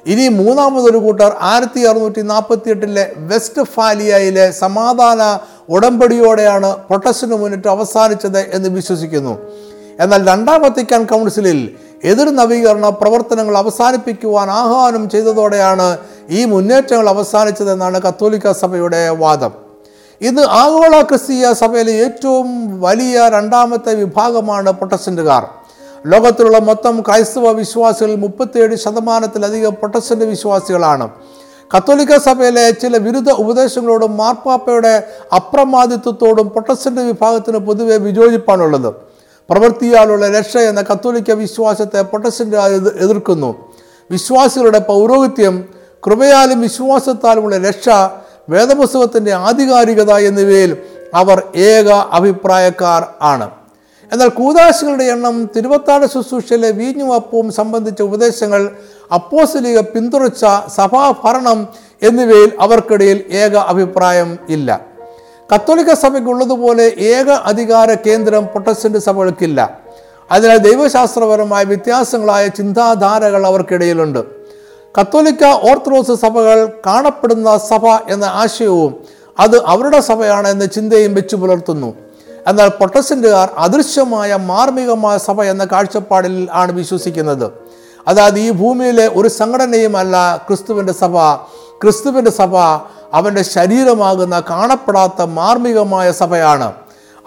[0.06, 8.70] ഇനി മൂന്നാമതൊരു കൂട്ടർ ആയിരത്തി അറുന്നൂറ്റി നാൽപ്പത്തി എട്ടിലെ വെസ്റ്റ് ഫാലിയയിലെ സമാധാന ഉടമ്പടിയോടെയാണ് പ്രൊട്ടസ്റ്റന്റ് മുന്നിട്ട് അവസാനിച്ചത് എന്ന്
[8.70, 9.38] വിശ്വസിക്കുന്നു.
[10.00, 15.98] എന്നാൽ രണ്ടാം വത്തിക്കാൻ കൗൺസിലിൽ എതിർ നവീകരണ പ്രവർത്തനങ്ങൾ അവസാനിപ്പിക്കുവാൻ ആഹ്വാനം ചെയ്തതോടെയാണ്
[16.30, 19.52] ഈ മുന്നേറ്റങ്ങൾ അവസാനിച്ചതെന്നാണ് കത്തോലിക്ക സഭയുടെ വാദം.
[20.22, 25.61] ഇത് ആഗോള ക്രിസ്തീയ സഭയിലെ ഏറ്റവും വലിയ രണ്ടാമത്തെ വിഭാഗമാണ് പ്രൊട്ടസ്റ്റന്റുകാർ.
[26.06, 31.10] ലോകത്തിലുള്ള മൊത്തം ക്രൈസ്തവ വിശ്വാസികളിൽ മുപ്പത്തിയേഴ് ശതമാനത്തിലധികം പ്രൊട്ടസ്റ്റന്റ് വിശ്വാസികളാണ്.
[31.76, 35.04] കത്തോലിക്ക സഭയിലെ ചില വിരുദ്ധ ഉപദേശങ്ങളോടും മാർപ്പാപ്പയുടെ
[35.36, 38.94] അപ്രമാദിത്വത്തോടും പ്രൊട്ടസ്റ്റന്റ് വിഭാഗത്തിന് പൊതുവെ വിയോജിപ്പാണുള്ളത്.
[39.50, 42.58] പ്രവൃത്തിയാലുള്ള രക്ഷ എന്ന കത്തോലിക്ക വിശ്വാസത്തെ പ്രൊട്ടസ്റ്റന്റ്
[43.06, 43.56] എതിർക്കുന്നു.
[44.12, 45.66] വിശ്വാസികളുടെ പൗരോഹിത്യം
[46.06, 47.90] കൃപയാലും വിശ്വാസത്താലുമുള്ള രക്ഷ
[48.50, 50.78] വേദപുസ്തകത്തിന്റെ ആധികാരികത എന്നിവയിൽ
[51.14, 53.61] അവർ ഏക അഭിപ്രായക്കാർ ആണ്.
[54.12, 58.72] എന്നാൽ കൂതാശികളുടെ എണ്ണം തിരുവത്താട് ശുശ്രൂഷയിലെ വീഞ്ഞുവാപ്പവും സംബന്ധിച്ച ഉപദേശങ്ങൾ
[59.14, 60.46] അപ്പോസലിക പിന്തുണച്ച
[60.76, 61.68] സഭാഭരണം
[62.02, 64.82] എന്നിവയിൽ അവർക്കിടയിൽ ഏക അഭിപ്രായം ഇല്ല.
[65.56, 69.80] കത്തോലിക്ക സഭയ്ക്കുള്ളതുപോലെ ഏക അധികാര കേന്ദ്രം പ്രൊട്ടസ്റ്റന്റ് സഭകൾക്കില്ല.
[70.32, 74.20] അതിനാൽ ദൈവശാസ്ത്രപരമായ വ്യത്യാസങ്ങളായ ചിന്താധാരകൾ അവർക്കിടയിലുണ്ട്.
[75.00, 78.96] കത്തോലിക്ക ഓർത്തഡോക്സ് സഭകൾ കാണപ്പെടുന്ന സഭ എന്ന ആശയവും
[79.40, 82.11] അത് അവരുടെ സഭയാണ് എന്ന ചിന്തയും വെച്ചു പുലർത്തുന്നു.
[82.48, 87.52] എന്നാൽ പ്രൊട്ടസ്റ്റന്റുകാർ അദൃശ്യമായ മാർമികമായ സഭ എന്ന കാഴ്ചപ്പാടിൽ ആണ് വിശ്വസിക്കുന്നത്.
[88.08, 91.34] അതായത് ഈ ഭൂമിയിലെ ഒരു സംഘടനയുമല്ല ക്രിസ്തുവിന്റെ സഭ.
[91.82, 92.58] ക്രിസ്തുവിന്റെ സഭ
[93.14, 96.74] അവന്റെ ശരീരമാകുന്ന കാണപ്പെടാത്ത മാർമികമായ സഭയാണ്.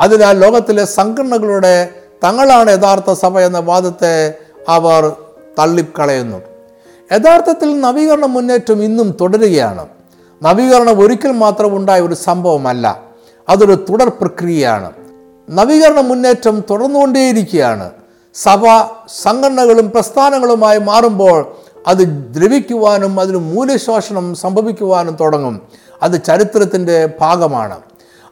[0.01, 1.91] അതിനാൽ ലോകത്തിലെ സംഘടനകളുടെ
[2.25, 4.35] തങ്ങളാണ് യഥാർത്ഥ സഭ എന്ന വാദത്തെ
[4.69, 5.13] അവർ
[5.59, 6.37] തള്ളിക്കളയുന്നു.
[7.13, 9.87] യഥാർത്ഥത്തിൽ നവീകരണ മുന്നേറ്റം ഇന്നും തുടരുകയാണ്.
[10.43, 13.03] നവീകരണം ഒരിക്കൽ മാത്രം ഉണ്ടായ ഒരു സംഭവമല്ല.
[13.49, 15.04] അതൊരു തുടർ പ്രക്രിയയാണ്.
[15.51, 17.91] നവീകരണ മുന്നേറ്റം തുടർന്നുകൊണ്ടേയിരിക്കുകയാണ്.
[18.35, 18.63] സഭ
[19.23, 22.05] സംഘടനകളും പ്രസ്ഥാനങ്ങളുമായി മാറുമ്പോൾ അത്
[22.35, 25.61] ദ്രവിക്കുവാനും അതിന് മൂല്യശോഷണം സംഭവിക്കുവാനും തുടങ്ങും.
[26.03, 27.79] അത് ചരിത്രത്തിന്റെ ഭാഗമാണ്.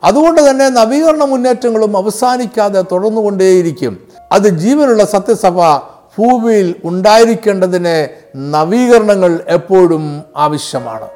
[0.04, 3.98] അതുകൊണ്ട് തന്നെ നവീകരണ മുന്നേറ്റങ്ങളും അവസാനിക്കാതെ തുടർന്നുകൊണ്ടേയിരിക്കും.
[4.32, 5.76] അത് ജീവനുള്ള സത്യസഭ
[6.18, 11.06] ഭൂമിയിൽ ഉണ്ടായിരിക്കേണ്ടതിന് നവീകരണങ്ങൾ എപ്പോഴും ആവശ്യമാണ്.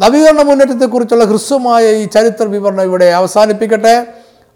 [0.00, 4.06] നവീകരണ മുന്നേറ്റത്തെക്കുറിച്ചുള്ള ഹ്രസ്വമായ ഈ ചരിത്ര വിവരണം ഇവിടെ അവസാനിപ്പിക്കട്ടെ.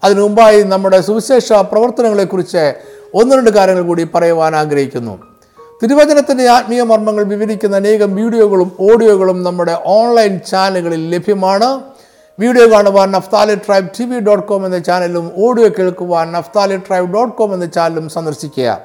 [0.04, 2.74] അതിനു മുമ്പായി നമ്മുടെ സുവിശേഷ പ്രവർത്തനങ്ങളെക്കുറിച്ച്
[3.14, 5.18] ഒന്ന് രണ്ട് കാര്യങ്ങൾ കൂടി പറയുവാൻ ആഗ്രഹിക്കുന്നു.
[5.82, 11.80] തിരുവചനത്തിന്റെ ആത്മീയ മർമ്മങ്ങൾ വിവരിക്കുന്ന അനേകം വീഡിയോകളും ഓഡിയോകളും നമ്മുടെ ഓൺലൈൻ ചാനലുകളിൽ ലഭ്യമാണ്.
[12.40, 17.36] വീഡിയോ കാണുവാൻ Naphtali tribe T V dot com എന്ന ചാനലും ഓഡിയോ കേൾക്കുവാൻ നഫ്താലി ട്രൈബ് ഡോട്ട്
[17.36, 18.80] കോം എന്ന ചാനലും സന്ദർശിക്കുക.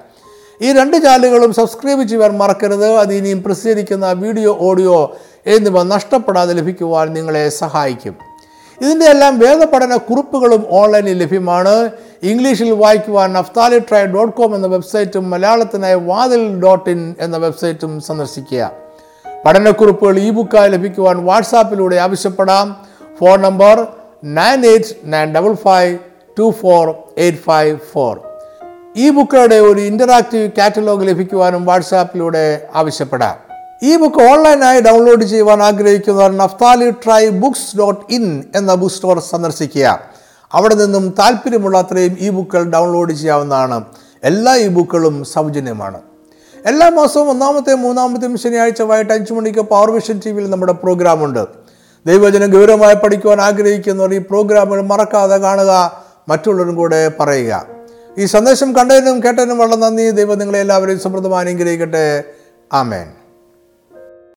[0.62, 2.98] ഈ രണ്ട് ചാനലുകളും സബ്സ്ക്രൈബ് ചെയ്യാൻ മറക്കരുത്.
[2.98, 8.35] അത് ഇനിയും പ്രസിദ്ധീകരിക്കുന്ന വീഡിയോ ഓഡിയോ എന്നിവ നഷ്ടപ്പെടാതെ ലഭിക്കുവാൻ നിങ്ങളെ സഹായിക്കും.
[8.82, 11.90] ഇതിന്റെ എല്ലാം വേദപഠന കുറിപ്പുകളും ഓൺലൈനിൽ ലഭ്യമാണ്.
[12.24, 18.72] ഇംഗ്ലീഷിൽ വായിക്കുവാൻ നഫ്താലി ട്രൈ ഡോട്ട് കോം എന്ന വെബ്സൈറ്റും മലയാളത്തിനായി വാതിൽ ഡോട്ട് ഇൻ എന്ന വെബ്സൈറ്റും സന്ദർശിക്കുക.
[19.46, 22.76] പഠനക്കുറിപ്പുകൾ ഇ ബുക്കായി ലഭിക്കുവാൻ വാട്സാപ്പിലൂടെ ആവശ്യപ്പെടാം.
[23.20, 23.88] Phone number
[24.24, 25.98] nine eight nine double five
[26.40, 28.20] two four eight five four.
[28.98, 33.45] ഈ ബുക്കുകളുടെ ഒരു ഇന്ററാക്റ്റീവ് കാറ്റലോഗ് ലഭിക്കുവാനും വാട്സാപ്പിലൂടെ ആവശ്യപ്പെടാം.
[33.84, 40.00] ഈ ബുക്ക് ഓൺലൈനായി ഡൗൺലോഡ് ചെയ്യുവാൻ ആഗ്രഹിക്കുന്നവർ Naphtali tribe books dot in എന്ന ബുക്ക് സ്റ്റോർ സന്ദർശിക്കുക.
[40.54, 43.84] അവിടെ നിന്നും താല്പര്യമുള്ള അത്രയും ഈ ബുക്കുകൾ ഡൗൺലോഡ് ചെയ്യാവുന്നതാണ്.
[44.24, 46.02] എല്ലാ ഈ ബുക്കുകളും സൗജന്യമാണ്.
[46.66, 51.46] എല്ലാ മാസവും ഒന്നാമത്തെയും മൂന്നാമത്തെയും ശനിയാഴ്ച വൈകിട്ട് അഞ്ച് മണിക്ക് പവർ വിഷൻ ടി വിയിൽ നമ്മുടെ പ്രോഗ്രാമുണ്ട്
[52.06, 57.66] ദൈവജനം ഗൗരവമായി പഠിക്കുവാൻ ആഗ്രഹിക്കുന്നവർ ഈ പ്രോഗ്രാമുകൾ മറക്കാതെ കാണുക മറ്റുള്ളവരും കൂടെ പറയുക.
[58.18, 60.10] ഈ സന്ദേശം കണ്ടതിനും കേട്ടതിനും വളരെ നന്ദി.
[60.10, 62.24] ദൈവം നിങ്ങളെ എല്ലാവരെയും സമൃദ്ധമായി അനുഗ്രഹിക്കട്ടെ.
[62.74, 63.25] ആമേൻ.